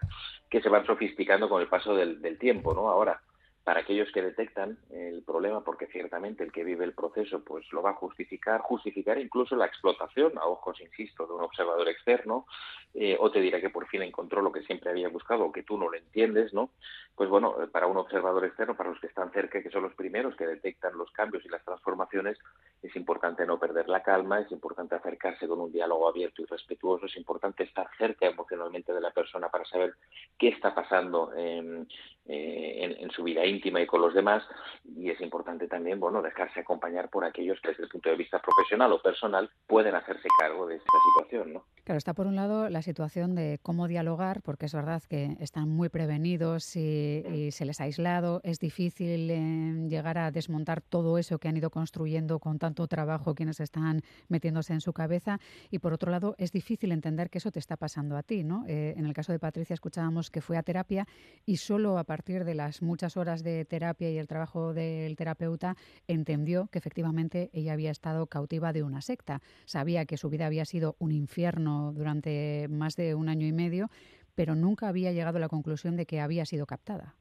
que 0.50 0.62
se 0.62 0.70
van 0.70 0.86
sofisticando 0.86 1.50
con 1.50 1.62
el 1.62 1.68
paso 1.68 1.96
del, 1.96 2.22
del 2.22 2.38
tiempo. 2.38 2.74
¿no? 2.74 2.90
Ahora, 2.90 3.22
para 3.70 3.82
aquellos 3.82 4.12
que 4.12 4.24
detectan 4.24 4.80
el 4.90 5.22
problema, 5.22 5.64
porque 5.64 5.86
ciertamente 5.86 6.44
el 6.44 6.52
que 6.52 6.64
vive 6.64 6.86
el 6.86 6.94
proceso 6.94 7.44
pues 7.44 7.72
lo 7.72 7.84
va 7.84 7.92
a 7.92 8.02
justificar, 8.02 8.62
justificar 8.62 9.20
incluso 9.20 9.56
la 9.56 9.68
explotación 9.68 10.40
a 10.40 10.48
ojos, 10.48 10.82
insisto, 10.82 11.28
de 11.28 11.34
un 11.34 11.44
observador 11.44 11.88
externo, 11.88 12.48
eh, 12.96 13.16
o 13.20 13.30
te 13.30 13.40
dirá 13.40 13.62
que 13.62 13.70
por 13.70 13.88
fin 13.88 14.02
encontró 14.02 14.42
lo 14.42 14.52
que 14.52 14.64
siempre 14.64 14.90
había 14.90 15.10
buscado 15.10 15.46
o 15.46 15.52
que 15.52 15.62
tú 15.62 15.78
no 15.78 15.88
lo 15.88 15.96
entiendes, 15.96 16.52
¿no? 16.52 16.72
Pues 17.16 17.30
bueno, 17.30 17.56
para 17.72 17.86
un 17.86 17.98
observador 17.98 18.44
externo, 18.46 18.76
para 18.76 18.90
los 18.90 19.00
que 19.00 19.06
están 19.06 19.32
cerca, 19.32 19.62
que 19.62 19.70
son 19.70 19.84
los 19.84 19.94
primeros 19.94 20.36
que 20.36 20.48
detectan 20.48 20.98
los 20.98 21.12
cambios 21.12 21.46
y 21.46 21.50
las 21.50 21.64
transformaciones, 21.64 22.40
es 22.82 22.96
importante 22.96 23.46
no 23.46 23.60
perder 23.60 23.88
la 23.88 24.02
calma, 24.02 24.40
es 24.40 24.52
importante 24.52 24.96
acercarse 24.96 25.48
con 25.48 25.62
un 25.62 25.72
diálogo 25.72 26.10
abierto 26.10 26.42
y 26.42 26.46
respetuoso, 26.46 27.06
es 27.06 27.18
importante 27.18 27.66
estar 27.66 27.88
cerca 28.00 28.26
emocionalmente 28.26 28.94
de 28.94 29.02
la 29.02 29.12
persona 29.12 29.50
para 29.50 29.66
saber 29.66 29.94
qué 30.40 30.48
está 30.48 30.74
pasando 30.74 31.32
en, 31.36 31.88
eh, 32.26 32.98
en 33.00 33.12
su 33.12 33.24
vida 33.24 33.46
íntima 33.46 33.59
y 33.64 33.86
con 33.86 34.02
los 34.02 34.14
demás 34.14 34.44
y 34.84 35.10
es 35.10 35.22
importante 35.22 35.68
también 35.68 36.00
bueno 36.00 36.22
dejarse 36.22 36.60
acompañar 36.60 37.10
por 37.10 37.26
aquellos 37.26 37.60
que 37.62 37.70
desde 37.70 37.84
el 37.84 37.90
punto 37.90 38.10
de 38.10 38.16
vista 38.16 38.42
profesional 38.42 38.92
o 38.94 39.02
personal 39.02 39.50
pueden 39.68 39.96
hacerse 39.96 40.28
cargo 40.40 40.68
de 40.68 40.76
esta 40.76 40.98
situación 41.14 41.54
¿no? 41.54 41.64
Claro, 41.90 41.98
está 41.98 42.14
por 42.14 42.28
un 42.28 42.36
lado 42.36 42.70
la 42.70 42.84
situación 42.84 43.34
de 43.34 43.58
cómo 43.64 43.88
dialogar, 43.88 44.44
porque 44.44 44.68
es 44.68 44.76
verdad 44.76 45.02
que 45.10 45.36
están 45.40 45.70
muy 45.70 45.90
prevenidos 45.90 46.76
y, 46.76 47.50
se 47.50 47.66
les 47.66 47.82
ha 47.82 47.86
aislado. 47.86 48.42
Es 48.44 48.60
difícil 48.60 49.32
eh, 49.32 49.88
llegar 49.90 50.20
a 50.20 50.30
desmontar 50.30 50.82
todo 50.82 51.18
eso 51.18 51.40
que 51.40 51.48
han 51.48 51.58
ido 51.58 51.72
construyendo 51.72 52.38
con 52.38 52.60
tanto 52.60 52.86
trabajo 52.86 53.34
quienes 53.34 53.60
están 53.60 54.04
metiéndose 54.28 54.74
en 54.74 54.82
su 54.82 54.94
cabeza. 54.94 55.40
Y 55.72 55.80
por 55.80 55.94
otro 55.94 56.12
lado, 56.12 56.36
es 56.38 56.52
difícil 56.52 56.92
entender 56.92 57.32
que 57.32 57.40
eso 57.40 57.50
te 57.50 57.58
está 57.58 57.76
pasando 57.76 58.18
a 58.18 58.22
ti. 58.22 58.44
¿no? 58.44 58.66
Eh, 58.68 58.94
en 58.96 59.08
el 59.08 59.14
caso 59.14 59.32
de 59.32 59.40
Patricia 59.40 59.74
escuchábamos 59.74 60.30
que 60.30 60.42
fue 60.42 60.58
a 60.58 60.62
terapia 60.62 61.08
y 61.48 61.58
solo 61.58 61.98
a 61.98 62.04
partir 62.04 62.46
de 62.46 62.54
las 62.54 62.84
muchas 62.84 63.18
horas 63.18 63.42
de 63.42 63.49
terapia 63.68 64.10
y 64.10 64.18
el 64.18 64.28
trabajo 64.28 64.74
del 64.74 65.16
terapeuta 65.16 65.76
entendió 66.08 66.68
que 66.72 66.80
efectivamente 66.80 67.50
ella 67.54 67.74
había 67.74 67.92
estado 67.92 68.28
cautiva 68.28 68.74
de 68.74 68.84
una 68.84 69.02
secta. 69.02 69.42
Sabía 69.66 70.06
que 70.06 70.18
su 70.18 70.30
vida 70.30 70.46
había 70.46 70.66
sido 70.66 70.96
un 71.00 71.12
infierno 71.12 71.94
durante 71.94 72.68
más 72.70 72.96
de 72.96 73.16
un 73.16 73.30
año 73.30 73.48
y 73.48 73.54
medio, 73.54 73.90
pero 74.36 74.56
nunca 74.56 74.88
había 74.88 75.12
llegado 75.12 75.38
a 75.38 75.42
la 75.42 75.50
conclusión 75.50 75.96
de 75.96 76.06
que 76.06 76.20
había 76.20 76.46
sido 76.46 76.66
captada. 76.66 77.16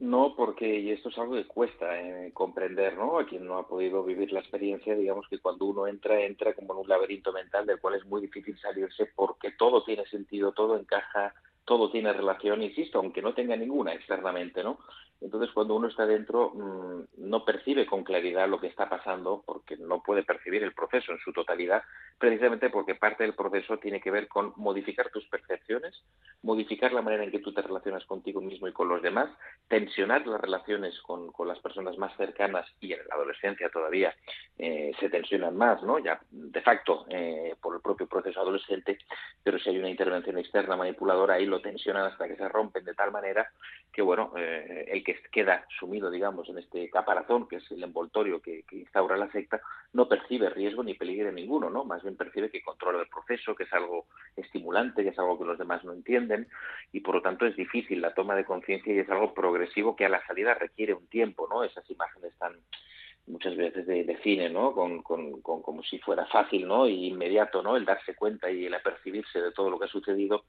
No, 0.00 0.34
porque 0.34 0.80
y 0.80 0.92
esto 0.92 1.10
es 1.10 1.18
algo 1.18 1.34
que 1.34 1.46
cuesta 1.46 2.00
eh, 2.00 2.32
comprender, 2.32 2.96
¿no? 2.96 3.18
A 3.18 3.26
quien 3.26 3.44
no 3.44 3.58
ha 3.58 3.68
podido 3.68 4.02
vivir 4.02 4.32
la 4.32 4.40
experiencia, 4.40 4.94
digamos 4.94 5.28
que 5.28 5.40
cuando 5.40 5.66
uno 5.66 5.86
entra, 5.86 6.24
entra 6.24 6.54
como 6.54 6.72
en 6.72 6.80
un 6.80 6.88
laberinto 6.88 7.34
mental 7.34 7.66
del 7.66 7.78
cual 7.78 7.96
es 7.96 8.06
muy 8.06 8.22
difícil 8.22 8.58
salirse 8.58 9.10
porque 9.14 9.50
todo 9.50 9.84
tiene 9.84 10.06
sentido, 10.06 10.52
todo 10.52 10.78
encaja, 10.78 11.34
todo 11.70 11.88
tiene 11.88 12.12
relación, 12.12 12.64
insisto, 12.64 12.98
aunque 12.98 13.22
no 13.22 13.32
tenga 13.32 13.54
ninguna 13.54 13.94
externamente, 13.94 14.64
¿no? 14.64 14.80
Entonces, 15.20 15.52
cuando 15.52 15.76
uno 15.76 15.86
está 15.86 16.04
dentro, 16.04 16.50
mm, 16.50 17.28
no 17.28 17.44
percibe 17.44 17.86
con 17.86 18.02
claridad 18.02 18.48
lo 18.48 18.58
que 18.58 18.66
está 18.66 18.88
pasando, 18.88 19.44
porque 19.46 19.76
no 19.76 20.02
puede 20.02 20.24
percibir 20.24 20.64
el 20.64 20.72
proceso 20.72 21.12
en 21.12 21.18
su 21.18 21.32
totalidad, 21.32 21.82
precisamente 22.18 22.70
porque 22.70 22.96
parte 22.96 23.22
del 23.22 23.34
proceso 23.34 23.78
tiene 23.78 24.00
que 24.00 24.10
ver 24.10 24.26
con 24.26 24.52
modificar 24.56 25.10
tus 25.10 25.28
percepciones, 25.28 25.94
modificar 26.42 26.92
la 26.92 27.02
manera 27.02 27.22
en 27.22 27.30
que 27.30 27.38
tú 27.38 27.52
te 27.52 27.62
relacionas 27.62 28.04
contigo 28.04 28.40
mismo 28.40 28.66
y 28.66 28.72
con 28.72 28.88
los 28.88 29.00
demás, 29.00 29.30
tensionar 29.68 30.26
las 30.26 30.40
relaciones 30.40 30.98
con, 31.02 31.30
las 31.46 31.60
personas 31.60 31.96
más 31.98 32.16
cercanas 32.16 32.66
y 32.80 32.92
en 32.92 33.00
la 33.08 33.14
adolescencia 33.14 33.70
todavía 33.70 34.14
eh, 34.58 34.92
se 34.98 35.08
tensionan 35.08 35.56
más, 35.56 35.82
¿no? 35.82 35.98
Ya 35.98 36.20
de 36.30 36.60
facto 36.62 37.06
eh, 37.08 37.54
por 37.60 37.74
el 37.74 37.80
propio 37.80 38.06
proceso 38.06 38.40
adolescente, 38.40 38.98
pero 39.42 39.58
si 39.58 39.70
hay 39.70 39.78
una 39.78 39.88
intervención 39.90 40.38
externa 40.38 40.76
manipuladora, 40.76 41.34
ahí 41.34 41.46
lo 41.46 41.59
tensionan 41.60 42.04
hasta 42.04 42.28
que 42.28 42.36
se 42.36 42.48
rompen 42.48 42.84
de 42.84 42.94
tal 42.94 43.10
manera 43.10 43.50
que, 43.92 44.02
bueno, 44.02 44.32
eh, 44.36 44.86
el 44.88 45.02
que 45.02 45.16
queda 45.32 45.66
sumido, 45.78 46.10
digamos, 46.10 46.48
en 46.48 46.58
este 46.58 46.88
caparazón, 46.90 47.48
que 47.48 47.56
es 47.56 47.70
el 47.70 47.82
envoltorio 47.82 48.40
que, 48.40 48.64
instaura 48.70 49.16
la 49.16 49.30
secta, 49.32 49.60
no 49.92 50.08
percibe 50.08 50.50
riesgo 50.50 50.82
ni 50.82 50.94
peligro 50.94 51.32
ninguno, 51.32 51.70
¿no? 51.70 51.84
Más 51.84 52.02
bien 52.02 52.16
percibe 52.16 52.50
que 52.50 52.62
controla 52.62 53.00
el 53.00 53.08
proceso, 53.08 53.54
que 53.54 53.64
es 53.64 53.72
algo 53.72 54.06
estimulante, 54.36 55.02
que 55.02 55.10
es 55.10 55.18
algo 55.18 55.38
que 55.38 55.44
los 55.44 55.58
demás 55.58 55.84
no 55.84 55.92
entienden, 55.92 56.48
y 56.92 57.00
por 57.00 57.16
lo 57.16 57.22
tanto 57.22 57.46
es 57.46 57.56
difícil 57.56 58.00
la 58.00 58.14
toma 58.14 58.36
de 58.36 58.44
conciencia 58.44 58.94
y 58.94 58.98
es 58.98 59.10
algo 59.10 59.34
progresivo 59.34 59.96
que 59.96 60.06
a 60.06 60.08
la 60.08 60.24
salida 60.26 60.54
requiere 60.54 60.94
un 60.94 61.06
tiempo, 61.08 61.48
¿no? 61.50 61.64
Esas 61.64 61.88
imágenes 61.90 62.32
tan 62.38 62.54
muchas 63.26 63.56
veces 63.56 63.86
de, 63.86 64.18
cine, 64.22 64.50
¿no? 64.50 64.72
Con, 64.72 65.02
con, 65.02 65.40
como 65.40 65.82
si 65.82 65.98
fuera 65.98 66.26
fácil, 66.26 66.66
¿no? 66.66 66.88
Y 66.88 67.06
inmediato, 67.06 67.62
¿no? 67.62 67.76
El 67.76 67.84
darse 67.84 68.14
cuenta 68.14 68.50
y 68.50 68.66
el 68.66 68.74
apercibirse 68.74 69.40
de 69.40 69.52
todo 69.52 69.70
lo 69.70 69.78
que 69.78 69.86
ha 69.86 69.88
sucedido 69.88 70.44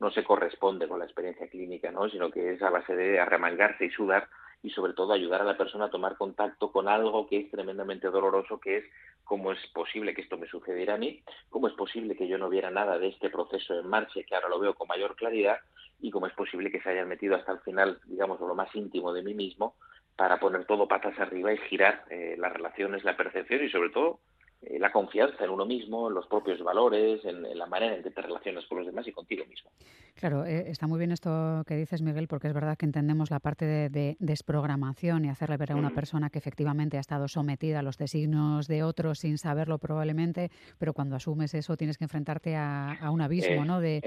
no 0.00 0.10
se 0.10 0.24
corresponde 0.24 0.88
con 0.88 0.98
la 0.98 1.04
experiencia 1.04 1.48
clínica, 1.48 1.90
¿no? 1.90 2.08
sino 2.08 2.30
que 2.30 2.52
es 2.52 2.62
a 2.62 2.70
base 2.70 2.94
de 2.94 3.20
arremangarse 3.20 3.86
y 3.86 3.90
sudar 3.90 4.28
y 4.62 4.70
sobre 4.70 4.94
todo 4.94 5.12
ayudar 5.12 5.42
a 5.42 5.44
la 5.44 5.58
persona 5.58 5.86
a 5.86 5.90
tomar 5.90 6.16
contacto 6.16 6.72
con 6.72 6.88
algo 6.88 7.26
que 7.28 7.40
es 7.40 7.50
tremendamente 7.50 8.08
doloroso, 8.08 8.58
que 8.58 8.78
es 8.78 8.84
cómo 9.22 9.52
es 9.52 9.58
posible 9.74 10.14
que 10.14 10.22
esto 10.22 10.38
me 10.38 10.46
sucediera 10.46 10.94
a 10.94 10.98
mí, 10.98 11.22
cómo 11.50 11.68
es 11.68 11.74
posible 11.74 12.16
que 12.16 12.26
yo 12.26 12.38
no 12.38 12.48
viera 12.48 12.70
nada 12.70 12.98
de 12.98 13.08
este 13.08 13.28
proceso 13.28 13.78
en 13.78 13.86
marcha, 13.86 14.22
que 14.26 14.34
ahora 14.34 14.48
lo 14.48 14.58
veo 14.58 14.74
con 14.74 14.88
mayor 14.88 15.16
claridad, 15.16 15.58
y 16.00 16.10
cómo 16.10 16.26
es 16.26 16.32
posible 16.32 16.70
que 16.70 16.80
se 16.80 16.90
hayan 16.90 17.08
metido 17.08 17.36
hasta 17.36 17.52
el 17.52 17.60
final, 17.60 18.00
digamos, 18.06 18.40
lo 18.40 18.54
más 18.54 18.74
íntimo 18.74 19.12
de 19.12 19.22
mí 19.22 19.34
mismo, 19.34 19.74
para 20.16 20.38
poner 20.38 20.64
todo 20.64 20.88
patas 20.88 21.18
arriba 21.18 21.52
y 21.52 21.58
girar 21.58 22.04
eh, 22.10 22.36
las 22.38 22.52
relaciones, 22.52 23.04
la 23.04 23.16
percepción 23.16 23.64
y 23.64 23.70
sobre 23.70 23.90
todo 23.90 24.20
eh, 24.66 24.78
la 24.78 24.92
confianza 24.92 25.44
en 25.44 25.50
uno 25.50 25.66
mismo, 25.66 26.08
en 26.08 26.14
los 26.14 26.26
propios 26.26 26.62
valores, 26.62 27.24
en, 27.24 27.56
la 27.56 27.66
manera 27.66 27.96
en 27.96 28.02
que 28.02 28.10
te 28.10 28.22
relacionas 28.22 28.66
con 28.66 28.78
los 28.78 28.86
demás 28.86 29.06
y 29.06 29.12
contigo 29.12 29.44
mismo. 29.46 29.70
Claro, 30.14 30.44
eh, 30.46 30.64
está 30.68 30.86
muy 30.86 30.98
bien 30.98 31.10
esto 31.10 31.64
que 31.66 31.74
dices, 31.76 32.00
Miguel, 32.00 32.28
porque 32.28 32.46
es 32.46 32.54
verdad 32.54 32.76
que 32.78 32.86
entendemos 32.86 33.30
la 33.30 33.40
parte 33.40 33.64
de, 33.66 34.16
desprogramación 34.20 35.24
y 35.24 35.28
hacerle 35.28 35.56
ver 35.56 35.72
a 35.72 35.76
una 35.76 35.90
persona 35.90 36.30
que 36.30 36.38
efectivamente 36.38 36.96
ha 36.96 37.00
estado 37.00 37.26
sometida 37.26 37.80
a 37.80 37.82
los 37.82 37.98
designios 37.98 38.68
de 38.68 38.84
otros 38.84 39.18
sin 39.18 39.38
saberlo 39.38 39.78
probablemente, 39.78 40.50
pero 40.78 40.92
cuando 40.92 41.16
asumes 41.16 41.52
eso 41.54 41.76
tienes 41.76 41.98
que 41.98 42.04
enfrentarte 42.04 42.54
a, 42.56 43.10
un 43.10 43.20
abismo, 43.22 43.64
¿no? 43.64 43.80
De 43.80 44.00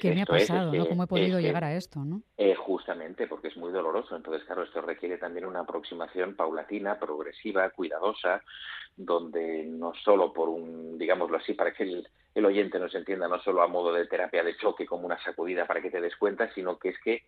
qué 0.00 0.14
me 0.14 0.22
ha 0.22 0.26
pasado, 0.26 0.72
¿no? 0.72 0.86
¿Cómo 0.86 1.04
he 1.04 1.08
podido 1.08 1.40
llegar 1.40 1.64
a 1.64 1.74
esto, 1.74 2.04
¿no? 2.04 2.22
Eh, 2.36 2.54
justamente, 2.54 3.26
porque 3.26 3.48
es 3.48 3.56
muy 3.56 3.72
doloroso. 3.72 4.16
Entonces, 4.16 4.44
claro, 4.46 4.62
esto 4.62 4.80
requiere 4.80 5.18
también 5.18 5.46
una 5.46 5.60
aproximación 5.60 6.36
paulatina, 6.36 6.98
progresiva, 6.98 7.68
cuidadosa, 7.70 8.42
donde 8.96 9.64
no 9.64 9.92
solo 10.04 10.32
por 10.32 10.48
un, 10.48 10.96
digámoslo 10.96 11.38
así, 11.38 11.54
para 11.54 11.72
que 11.72 11.82
el, 11.82 12.08
el 12.34 12.46
oyente 12.46 12.78
nos 12.78 12.94
entienda, 12.94 13.28
no 13.28 13.40
solo 13.40 13.62
a 13.62 13.66
modo 13.66 13.92
de 13.92 14.06
terapia 14.06 14.42
de 14.42 14.56
choque 14.56 14.86
como 14.86 15.06
una 15.06 15.22
sacudida 15.22 15.66
para 15.66 15.80
que 15.80 15.90
te 15.90 16.00
des 16.00 16.16
cuenta, 16.16 16.52
sino 16.54 16.78
que 16.78 16.90
es 16.90 16.98
que 17.00 17.24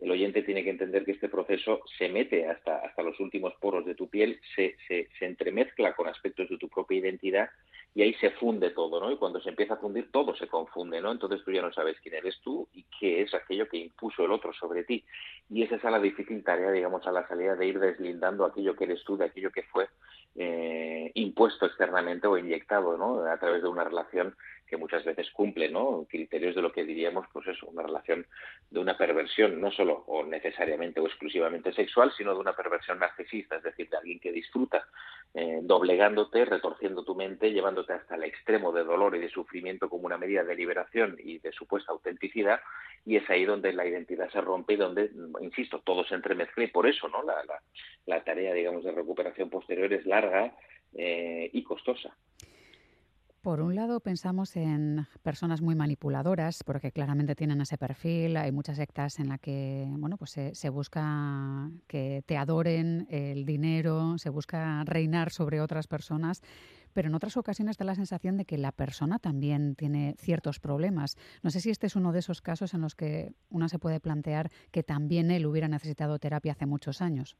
el 0.00 0.10
oyente 0.10 0.42
tiene 0.42 0.64
que 0.64 0.70
entender 0.70 1.04
que 1.04 1.12
este 1.12 1.28
proceso 1.28 1.82
se 1.98 2.08
mete 2.08 2.48
hasta, 2.48 2.78
hasta 2.78 3.02
los 3.02 3.20
últimos 3.20 3.54
poros 3.60 3.84
de 3.84 3.94
tu 3.94 4.08
piel, 4.08 4.40
se, 4.54 4.76
se, 4.88 5.08
se 5.18 5.26
entremezcla 5.26 5.94
con 5.94 6.08
aspectos 6.08 6.48
de 6.48 6.56
tu 6.56 6.68
propia 6.68 6.98
identidad 6.98 7.50
y 7.94 8.02
ahí 8.02 8.14
se 8.14 8.30
funde 8.30 8.70
todo, 8.70 9.00
¿no? 9.00 9.10
Y 9.10 9.16
cuando 9.16 9.40
se 9.40 9.48
empieza 9.48 9.74
a 9.74 9.78
fundir 9.78 10.10
todo 10.12 10.34
se 10.36 10.46
confunde, 10.46 11.00
¿no? 11.00 11.10
Entonces 11.10 11.42
tú 11.44 11.50
ya 11.50 11.60
no 11.60 11.72
sabes 11.72 11.96
quién 12.00 12.14
eres 12.14 12.40
tú 12.40 12.68
y 12.72 12.84
qué 12.98 13.22
es 13.22 13.34
aquello 13.34 13.68
que 13.68 13.78
impuso 13.78 14.24
el 14.24 14.30
otro 14.30 14.52
sobre 14.52 14.84
ti. 14.84 15.04
Y 15.48 15.64
esa 15.64 15.76
es 15.76 15.82
la 15.82 15.98
difícil 15.98 16.44
tarea, 16.44 16.70
digamos, 16.70 17.04
a 17.06 17.12
la 17.12 17.26
salida 17.26 17.56
de 17.56 17.66
ir 17.66 17.80
deslindando 17.80 18.44
aquello 18.44 18.76
que 18.76 18.84
eres 18.84 19.02
tú 19.02 19.16
de 19.16 19.24
aquello 19.24 19.50
que 19.50 19.64
fue 19.64 19.88
eh, 20.36 21.10
impuesto 21.14 21.66
externamente 21.66 22.28
o 22.28 22.38
inyectado, 22.38 22.96
¿no? 22.96 23.24
A 23.24 23.36
través 23.38 23.62
de 23.62 23.68
una 23.68 23.82
relación 23.82 24.36
que 24.70 24.76
muchas 24.76 25.04
veces 25.04 25.28
cumple, 25.32 25.68
¿no? 25.68 26.06
Criterios 26.08 26.54
de 26.54 26.62
lo 26.62 26.72
que 26.72 26.84
diríamos, 26.84 27.26
pues 27.32 27.48
eso, 27.48 27.66
una 27.66 27.82
relación 27.82 28.24
de 28.70 28.78
una 28.78 28.96
perversión, 28.96 29.60
no 29.60 29.72
solo 29.72 30.04
o 30.06 30.24
necesariamente 30.24 31.00
o 31.00 31.06
exclusivamente 31.06 31.72
sexual, 31.72 32.12
sino 32.16 32.32
de 32.32 32.40
una 32.40 32.54
perversión 32.54 33.00
narcisista, 33.00 33.56
es 33.56 33.64
decir, 33.64 33.90
de 33.90 33.96
alguien 33.96 34.20
que 34.20 34.30
disfruta 34.30 34.86
eh, 35.34 35.58
doblegándote, 35.62 36.44
retorciendo 36.44 37.04
tu 37.04 37.16
mente, 37.16 37.52
llevándote 37.52 37.92
hasta 37.92 38.14
el 38.14 38.24
extremo 38.24 38.72
de 38.72 38.84
dolor 38.84 39.16
y 39.16 39.18
de 39.18 39.28
sufrimiento 39.28 39.88
como 39.90 40.06
una 40.06 40.18
medida 40.18 40.44
de 40.44 40.54
liberación 40.54 41.16
y 41.18 41.38
de 41.38 41.52
supuesta 41.52 41.90
autenticidad, 41.90 42.60
y 43.04 43.16
es 43.16 43.28
ahí 43.28 43.44
donde 43.44 43.72
la 43.72 43.86
identidad 43.86 44.30
se 44.30 44.40
rompe 44.40 44.74
y 44.74 44.76
donde, 44.76 45.10
insisto, 45.40 45.80
todo 45.80 46.04
se 46.04 46.14
entremezcla 46.14 46.62
y 46.62 46.68
por 46.68 46.86
eso, 46.86 47.08
¿no? 47.08 47.24
La, 47.24 47.42
la, 48.06 48.22
tarea, 48.22 48.54
digamos, 48.54 48.84
de 48.84 48.92
recuperación 48.92 49.50
posterior 49.50 49.92
es 49.92 50.06
larga 50.06 50.54
eh, 50.94 51.50
y 51.52 51.62
costosa. 51.64 52.16
Por 53.42 53.62
un 53.62 53.74
lado, 53.74 54.00
pensamos 54.00 54.54
en 54.54 55.06
personas 55.22 55.62
muy 55.62 55.74
manipuladoras, 55.74 56.62
porque 56.62 56.92
claramente 56.92 57.34
tienen 57.34 57.62
ese 57.62 57.78
perfil. 57.78 58.36
Hay 58.36 58.52
muchas 58.52 58.76
sectas 58.76 59.18
en 59.18 59.30
las 59.30 59.40
que 59.40 59.86
bueno, 59.96 60.18
pues 60.18 60.32
se, 60.52 60.68
busca 60.68 61.70
que 61.86 62.22
te 62.26 62.36
adoren 62.36 63.06
el 63.08 63.46
dinero, 63.46 64.18
se 64.18 64.28
busca 64.28 64.84
reinar 64.84 65.30
sobre 65.30 65.62
otras 65.62 65.86
personas, 65.86 66.42
pero 66.92 67.08
en 67.08 67.14
otras 67.14 67.38
ocasiones 67.38 67.78
da 67.78 67.86
la 67.86 67.94
sensación 67.94 68.36
de 68.36 68.44
que 68.44 68.58
la 68.58 68.72
persona 68.72 69.18
también 69.18 69.74
tiene 69.74 70.16
ciertos 70.18 70.60
problemas. 70.60 71.16
No 71.42 71.50
sé 71.50 71.62
si 71.62 71.70
este 71.70 71.86
es 71.86 71.96
uno 71.96 72.12
de 72.12 72.18
esos 72.18 72.42
casos 72.42 72.74
en 72.74 72.82
los 72.82 72.94
que 72.94 73.32
uno 73.48 73.70
se 73.70 73.78
puede 73.78 74.00
plantear 74.00 74.50
que 74.70 74.82
también 74.82 75.30
él 75.30 75.46
hubiera 75.46 75.66
necesitado 75.66 76.18
terapia 76.18 76.52
hace 76.52 76.66
muchos 76.66 77.00
años. 77.00 77.38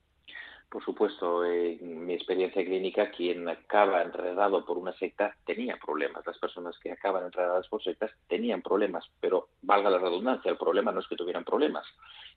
Por 0.70 0.84
supuesto, 0.84 1.44
en 1.44 2.06
mi 2.06 2.14
experiencia 2.14 2.64
clínica, 2.64 3.10
quien 3.10 3.48
acaba 3.48 4.02
enredado 4.02 4.64
por 4.64 4.78
una 4.78 4.92
secta 4.92 5.36
tenía 5.44 5.76
problemas. 5.76 6.24
Las 6.24 6.38
personas 6.38 6.78
que 6.78 6.92
acaban 6.92 7.24
enredadas 7.24 7.66
por 7.66 7.82
sectas 7.82 8.12
tenían 8.28 8.62
problemas, 8.62 9.04
pero 9.18 9.48
valga 9.62 9.90
la 9.90 9.98
redundancia, 9.98 10.48
el 10.48 10.56
problema 10.56 10.92
no 10.92 11.00
es 11.00 11.08
que 11.08 11.16
tuvieran 11.16 11.42
problemas. 11.42 11.84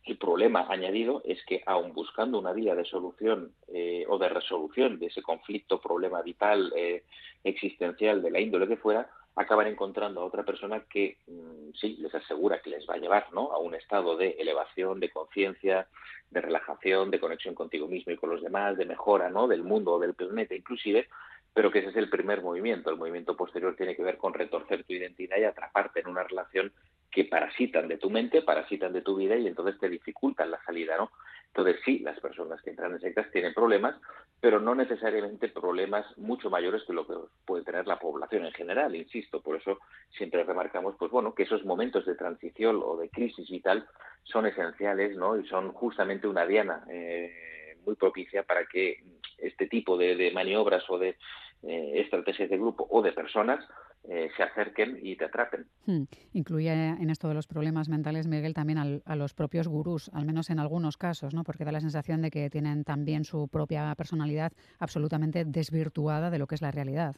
El 0.03 0.17
problema 0.17 0.65
añadido 0.67 1.21
es 1.25 1.45
que, 1.45 1.61
aun 1.67 1.93
buscando 1.93 2.39
una 2.39 2.53
vía 2.53 2.73
de 2.73 2.85
solución 2.85 3.53
eh, 3.67 4.03
o 4.09 4.17
de 4.17 4.29
resolución 4.29 4.97
de 4.97 5.05
ese 5.05 5.21
conflicto, 5.21 5.79
problema 5.79 6.23
vital, 6.23 6.73
eh, 6.75 7.03
existencial, 7.43 8.23
de 8.23 8.31
la 8.31 8.39
índole 8.39 8.67
que 8.67 8.77
fuera, 8.77 9.07
acaban 9.35 9.67
encontrando 9.67 10.21
a 10.21 10.25
otra 10.25 10.43
persona 10.43 10.83
que 10.89 11.17
mm, 11.27 11.71
sí 11.73 11.97
les 11.99 12.13
asegura 12.13 12.61
que 12.61 12.69
les 12.69 12.87
va 12.87 12.95
a 12.95 12.97
llevar 12.97 13.33
¿no? 13.33 13.51
a 13.51 13.57
un 13.57 13.73
estado 13.73 14.15
de 14.15 14.31
elevación, 14.39 14.99
de 14.99 15.09
conciencia, 15.09 15.87
de 16.29 16.41
relajación, 16.41 17.11
de 17.11 17.19
conexión 17.19 17.55
contigo 17.55 17.87
mismo 17.87 18.11
y 18.11 18.17
con 18.17 18.29
los 18.29 18.41
demás, 18.41 18.77
de 18.77 18.85
mejora 18.85 19.29
¿no? 19.29 19.47
del 19.47 19.63
mundo 19.63 19.93
o 19.93 19.99
del 19.99 20.13
planeta 20.13 20.55
inclusive, 20.55 21.07
pero 21.53 21.71
que 21.71 21.79
ese 21.79 21.89
es 21.89 21.95
el 21.95 22.09
primer 22.09 22.41
movimiento. 22.41 22.89
El 22.89 22.97
movimiento 22.97 23.35
posterior 23.35 23.75
tiene 23.75 23.95
que 23.95 24.03
ver 24.03 24.17
con 24.17 24.33
retorcer 24.33 24.83
tu 24.83 24.93
identidad 24.93 25.37
y 25.37 25.43
atraparte 25.43 25.99
en 25.99 26.07
una 26.07 26.23
relación 26.23 26.71
que 27.11 27.25
parasitan 27.25 27.87
de 27.87 27.97
tu 27.97 28.09
mente, 28.09 28.41
parasitan 28.41 28.91
de 28.91 29.01
tu 29.01 29.15
vida 29.15 29.35
y 29.35 29.47
entonces 29.47 29.79
te 29.79 29.87
dificultan 29.87 30.49
la 30.49 30.63
salida, 30.63 30.97
¿no? 30.97 31.11
Entonces 31.55 31.81
sí, 31.85 31.99
las 31.99 32.19
personas 32.19 32.59
que 32.63 32.71
entran 32.71 32.93
en 32.93 32.99
sectas 32.99 33.29
tienen 33.31 33.53
problemas, 33.53 33.95
pero 34.41 34.59
no 34.59 34.73
necesariamente 34.73 35.49
problemas 35.49 36.05
mucho 36.17 36.49
mayores 36.49 36.81
que 36.83 36.93
lo 36.93 37.05
que 37.05 37.13
puede 37.45 37.63
tener 37.63 37.85
la 37.85 37.99
población 37.99 38.45
en 38.47 38.53
general, 38.53 38.95
insisto. 38.95 39.39
Por 39.39 39.57
eso 39.57 39.77
siempre 40.17 40.43
remarcamos, 40.43 40.95
pues 40.97 41.11
bueno, 41.11 41.35
que 41.35 41.43
esos 41.43 41.63
momentos 41.63 42.07
de 42.07 42.15
transición 42.15 42.81
o 42.83 42.97
de 42.97 43.09
crisis 43.09 43.47
vital 43.51 43.85
son 44.23 44.47
esenciales, 44.47 45.15
¿no? 45.15 45.37
Y 45.37 45.47
son 45.47 45.73
justamente 45.73 46.27
una 46.27 46.47
diana 46.47 46.83
eh, 46.89 47.77
muy 47.85 47.93
propicia 47.95 48.41
para 48.41 48.65
que 48.65 49.03
este 49.37 49.67
tipo 49.67 49.95
de 49.95 50.31
maniobras 50.33 50.83
o 50.89 50.97
de 50.97 51.17
eh, 51.61 52.01
estrategias 52.01 52.49
de 52.49 52.57
grupo 52.57 52.87
o 52.89 53.03
de 53.03 53.13
personas 53.13 53.63
eh, 54.05 54.29
se 54.35 54.43
acerquen 54.43 54.99
y 55.01 55.15
te 55.15 55.25
atrapen. 55.25 55.65
Hmm. 55.85 56.03
Incluye 56.33 56.71
en 56.71 57.09
esto 57.09 57.29
de 57.29 57.33
los 57.33 57.47
problemas 57.47 57.87
mentales, 57.87 58.27
Miguel, 58.27 58.53
también 58.53 59.01
a 59.05 59.15
los 59.15 59.33
propios 59.33 59.67
gurús, 59.67 60.09
al 60.13 60.25
menos 60.25 60.49
en 60.49 60.59
algunos 60.59 60.97
casos, 60.97 61.33
¿no? 61.33 61.43
porque 61.43 61.63
da 61.63 61.71
la 61.71 61.79
sensación 61.79 62.21
de 62.21 62.29
que 62.29 62.49
tienen 62.49 62.83
también 62.83 63.23
su 63.23 63.47
propia 63.47 63.93
personalidad 63.95 64.51
absolutamente 64.79 65.45
desvirtuada 65.45 66.29
de 66.29 66.39
lo 66.39 66.47
que 66.47 66.55
es 66.55 66.61
la 66.61 66.71
realidad. 66.71 67.15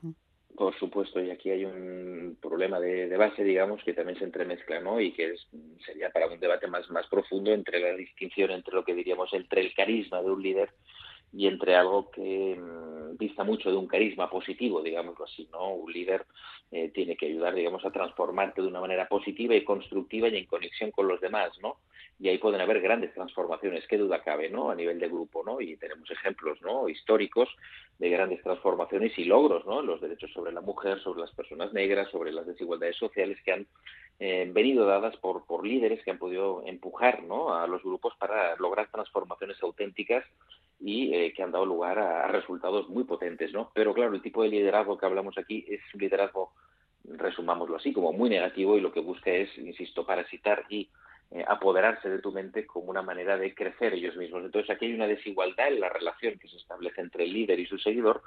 Por 0.56 0.74
supuesto, 0.78 1.19
y 1.21 1.32
aquí 1.32 1.50
hay 1.50 1.65
un 1.65 2.38
problema 2.41 2.80
de, 2.80 3.17
base, 3.17 3.43
digamos, 3.43 3.84
que 3.84 3.93
también 3.93 4.17
se 4.17 4.24
entremezcla, 4.24 4.80
¿no? 4.80 5.02
Y 5.02 5.12
que 5.12 5.34
sería 5.86 6.10
para 6.12 6.28
un 6.28 6.39
debate 6.39 6.67
más, 6.67 6.89
más 6.91 7.08
profundo 7.08 7.52
entre 7.52 7.80
la 7.80 7.93
distinción 7.93 8.52
entre 8.52 8.74
lo 8.74 8.86
que 8.86 8.93
diríamos 8.93 9.34
entre 9.34 9.62
el 9.62 9.74
carisma 9.74 10.21
de 10.21 10.32
un 10.32 10.41
líder 10.41 10.69
y 11.34 11.48
entre 11.48 11.76
algo 11.76 12.10
que 12.12 12.56
mm, 12.56 13.18
dista 13.18 13.44
mucho 13.44 13.70
de 13.70 13.78
un 13.78 13.88
carisma 13.88 14.30
positivo, 14.30 14.82
digámoslo 14.82 15.26
así, 15.26 15.48
¿no? 15.52 15.74
Un 15.74 15.92
líder 15.92 16.26
eh, 16.72 16.90
tiene 16.90 17.16
que 17.16 17.28
ayudar, 17.28 17.54
digamos, 17.54 17.86
a 17.86 17.92
transformarte 17.92 18.62
de 18.62 18.68
una 18.68 18.82
manera 18.82 19.08
positiva 19.08 19.56
y 19.56 19.64
constructiva 19.64 20.28
y 20.28 20.38
en 20.38 20.46
conexión 20.46 20.92
con 20.92 21.08
los 21.08 21.22
demás, 21.22 21.52
¿no? 21.62 21.78
Y 22.20 22.30
ahí 22.30 22.38
pueden 22.38 22.62
haber 22.62 22.82
grandes 22.82 23.14
transformaciones, 23.14 23.86
qué 23.88 23.98
duda 23.98 24.24
cabe, 24.24 24.50
¿no? 24.50 24.70
A 24.70 24.76
nivel 24.76 25.00
de 25.00 25.08
grupo, 25.08 25.44
¿no? 25.44 25.60
Y 25.60 25.76
tenemos 25.78 26.10
ejemplos, 26.10 26.62
¿no? 26.62 26.88
Históricos 26.88 27.50
de 28.00 28.10
grandes 28.10 28.42
transformaciones 28.42 29.18
y 29.18 29.26
logros, 29.26 29.66
¿no? 29.66 29.82
Los 29.82 30.02
derechos 30.02 30.32
sobre 30.32 30.52
la 30.52 30.62
mujer, 30.62 31.00
sobre 31.02 31.22
las 31.22 31.32
personas 31.32 31.74
negras, 31.74 32.10
sobre 32.10 32.32
las 32.32 32.48
desigualdades 32.48 32.98
sociales 32.98 33.38
que 33.44 33.52
han 33.52 33.68
eh, 34.19 34.49
venido 34.51 34.86
dadas 34.86 35.17
por, 35.17 35.45
por 35.45 35.65
líderes 35.65 36.04
que 36.04 36.12
han 36.12 36.17
podido 36.17 36.63
empujar. 36.65 37.23
A 37.51 37.67
los 37.67 37.84
grupos 37.84 38.13
para 38.17 38.56
lograr 38.58 38.89
transformaciones 38.91 39.62
auténticas 39.62 40.23
y 40.80 41.13
eh, 41.13 41.34
que 41.34 41.43
han 41.43 41.51
dado 41.51 41.65
lugar 41.65 41.99
a, 41.99 42.28
resultados 42.28 42.89
muy 42.89 43.04
potentes, 43.04 43.54
¿no? 43.54 43.71
Pero 43.73 43.93
claro, 43.93 44.13
el 44.13 44.21
tipo 44.21 44.43
de 44.43 44.49
liderazgo 44.49 44.97
que 44.97 45.06
hablamos 45.06 45.38
aquí 45.38 45.65
es 45.67 45.82
un 45.93 46.01
liderazgo, 46.01 46.54
resumámoslo 47.04 47.78
así, 47.78 47.93
como 47.93 48.13
muy 48.13 48.30
negativo 48.30 48.78
y 48.78 48.82
lo 48.82 48.91
que 48.91 48.99
busca 48.99 49.32
es, 49.32 49.56
insisto, 49.58 50.06
parasitar 50.06 50.65
y 50.69 50.89
eh, 51.32 51.44
apoderarse 51.48 52.10
de 52.10 52.20
tu 52.20 52.32
mente 52.32 52.66
como 52.66 52.92
una 52.92 53.02
manera 53.02 53.38
de 53.38 53.54
crecer 53.56 53.94
ellos 53.94 54.16
mismos. 54.16 54.46
Entonces 54.46 54.70
aquí 54.70 54.86
hay 54.86 54.94
una 54.94 55.08
desigualdad 55.08 55.70
en 55.70 55.80
la 55.80 55.90
relación 55.90 56.38
que 56.38 56.48
se 56.48 56.58
establece 56.58 57.02
entre 57.02 57.24
el 57.24 57.34
líder 57.34 57.60
y 57.60 57.66
su 57.66 57.78
seguidor, 57.80 58.22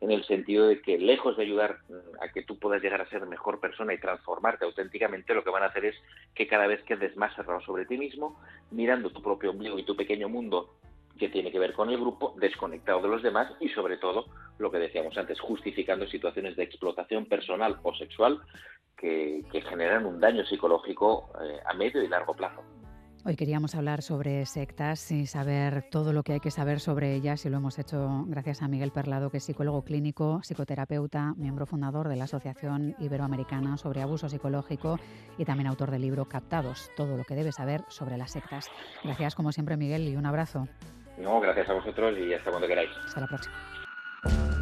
en 0.00 0.10
el 0.10 0.24
sentido 0.24 0.68
de 0.68 0.80
que 0.82 0.98
lejos 0.98 1.36
de 1.36 1.44
ayudar 1.44 1.78
mm, 1.88 2.22
a 2.22 2.28
que 2.28 2.42
tú 2.42 2.58
puedas 2.58 2.82
llegar 2.82 3.00
a 3.00 3.08
ser 3.08 3.24
mejor 3.26 3.58
persona 3.58 3.94
y 3.94 3.98
transformarte 3.98 4.66
auténticamente, 4.66 5.34
lo 5.34 5.42
que 5.42 5.50
van 5.50 5.62
a 5.62 5.66
hacer 5.66 5.86
es 5.86 5.96
que 6.34 6.46
cada 6.46 6.66
vez 6.66 6.82
quedes 6.84 7.16
más 7.16 7.34
cerrado 7.34 7.60
sobre 7.62 7.86
ti 7.86 7.96
mismo, 7.96 8.38
mirando 8.70 9.10
tu 9.10 9.22
propio 9.22 9.50
ombligo 9.50 9.78
y 9.78 9.84
tu 9.84 9.96
pequeño 9.96 10.28
mundo 10.28 10.76
que 11.18 11.28
tiene 11.28 11.52
que 11.52 11.58
ver 11.58 11.72
con 11.72 11.88
el 11.88 11.98
grupo, 11.98 12.34
desconectado 12.38 13.00
de 13.00 13.08
los 13.08 13.22
demás 13.22 13.50
y 13.60 13.68
sobre 13.70 13.96
todo, 13.96 14.26
lo 14.58 14.70
que 14.70 14.78
decíamos 14.78 15.16
antes, 15.16 15.40
justificando 15.40 16.06
situaciones 16.06 16.56
de 16.56 16.64
explotación 16.64 17.26
personal 17.26 17.78
o 17.82 17.94
sexual 17.94 18.40
que, 18.96 19.42
generan 19.68 20.06
un 20.06 20.20
daño 20.20 20.44
psicológico 20.44 21.30
eh, 21.42 21.60
a 21.64 21.74
medio 21.74 22.02
y 22.02 22.08
largo 22.08 22.34
plazo. 22.34 22.62
Hoy 23.24 23.36
queríamos 23.36 23.76
hablar 23.76 24.02
sobre 24.02 24.44
sectas 24.46 25.12
y 25.12 25.26
saber 25.26 25.84
todo 25.92 26.12
lo 26.12 26.24
que 26.24 26.32
hay 26.32 26.40
que 26.40 26.50
saber 26.50 26.80
sobre 26.80 27.14
ellas 27.14 27.46
y 27.46 27.50
lo 27.50 27.58
hemos 27.58 27.78
hecho 27.78 28.24
gracias 28.26 28.62
a 28.62 28.68
Miguel 28.68 28.90
Perlado, 28.90 29.30
que 29.30 29.36
es 29.36 29.44
psicólogo 29.44 29.84
clínico, 29.84 30.40
psicoterapeuta, 30.42 31.32
miembro 31.36 31.64
fundador 31.64 32.08
de 32.08 32.16
la 32.16 32.24
Asociación 32.24 32.96
Iberoamericana 32.98 33.76
sobre 33.76 34.02
Abuso 34.02 34.28
Psicológico 34.28 34.98
y 35.38 35.44
también 35.44 35.68
autor 35.68 35.92
del 35.92 36.02
libro 36.02 36.24
Captados, 36.24 36.90
todo 36.96 37.16
lo 37.16 37.22
que 37.22 37.36
debes 37.36 37.54
saber 37.54 37.82
sobre 37.86 38.18
las 38.18 38.32
sectas. 38.32 38.68
Gracias 39.04 39.36
como 39.36 39.52
siempre 39.52 39.76
Miguel 39.76 40.08
y 40.08 40.16
un 40.16 40.26
abrazo. 40.26 40.66
No, 41.16 41.38
gracias 41.38 41.68
a 41.70 41.74
vosotros 41.74 42.18
y 42.18 42.34
hasta 42.34 42.50
cuando 42.50 42.66
queráis. 42.66 42.90
Hasta 43.06 43.20
la 43.20 43.26
próxima. 43.28 44.61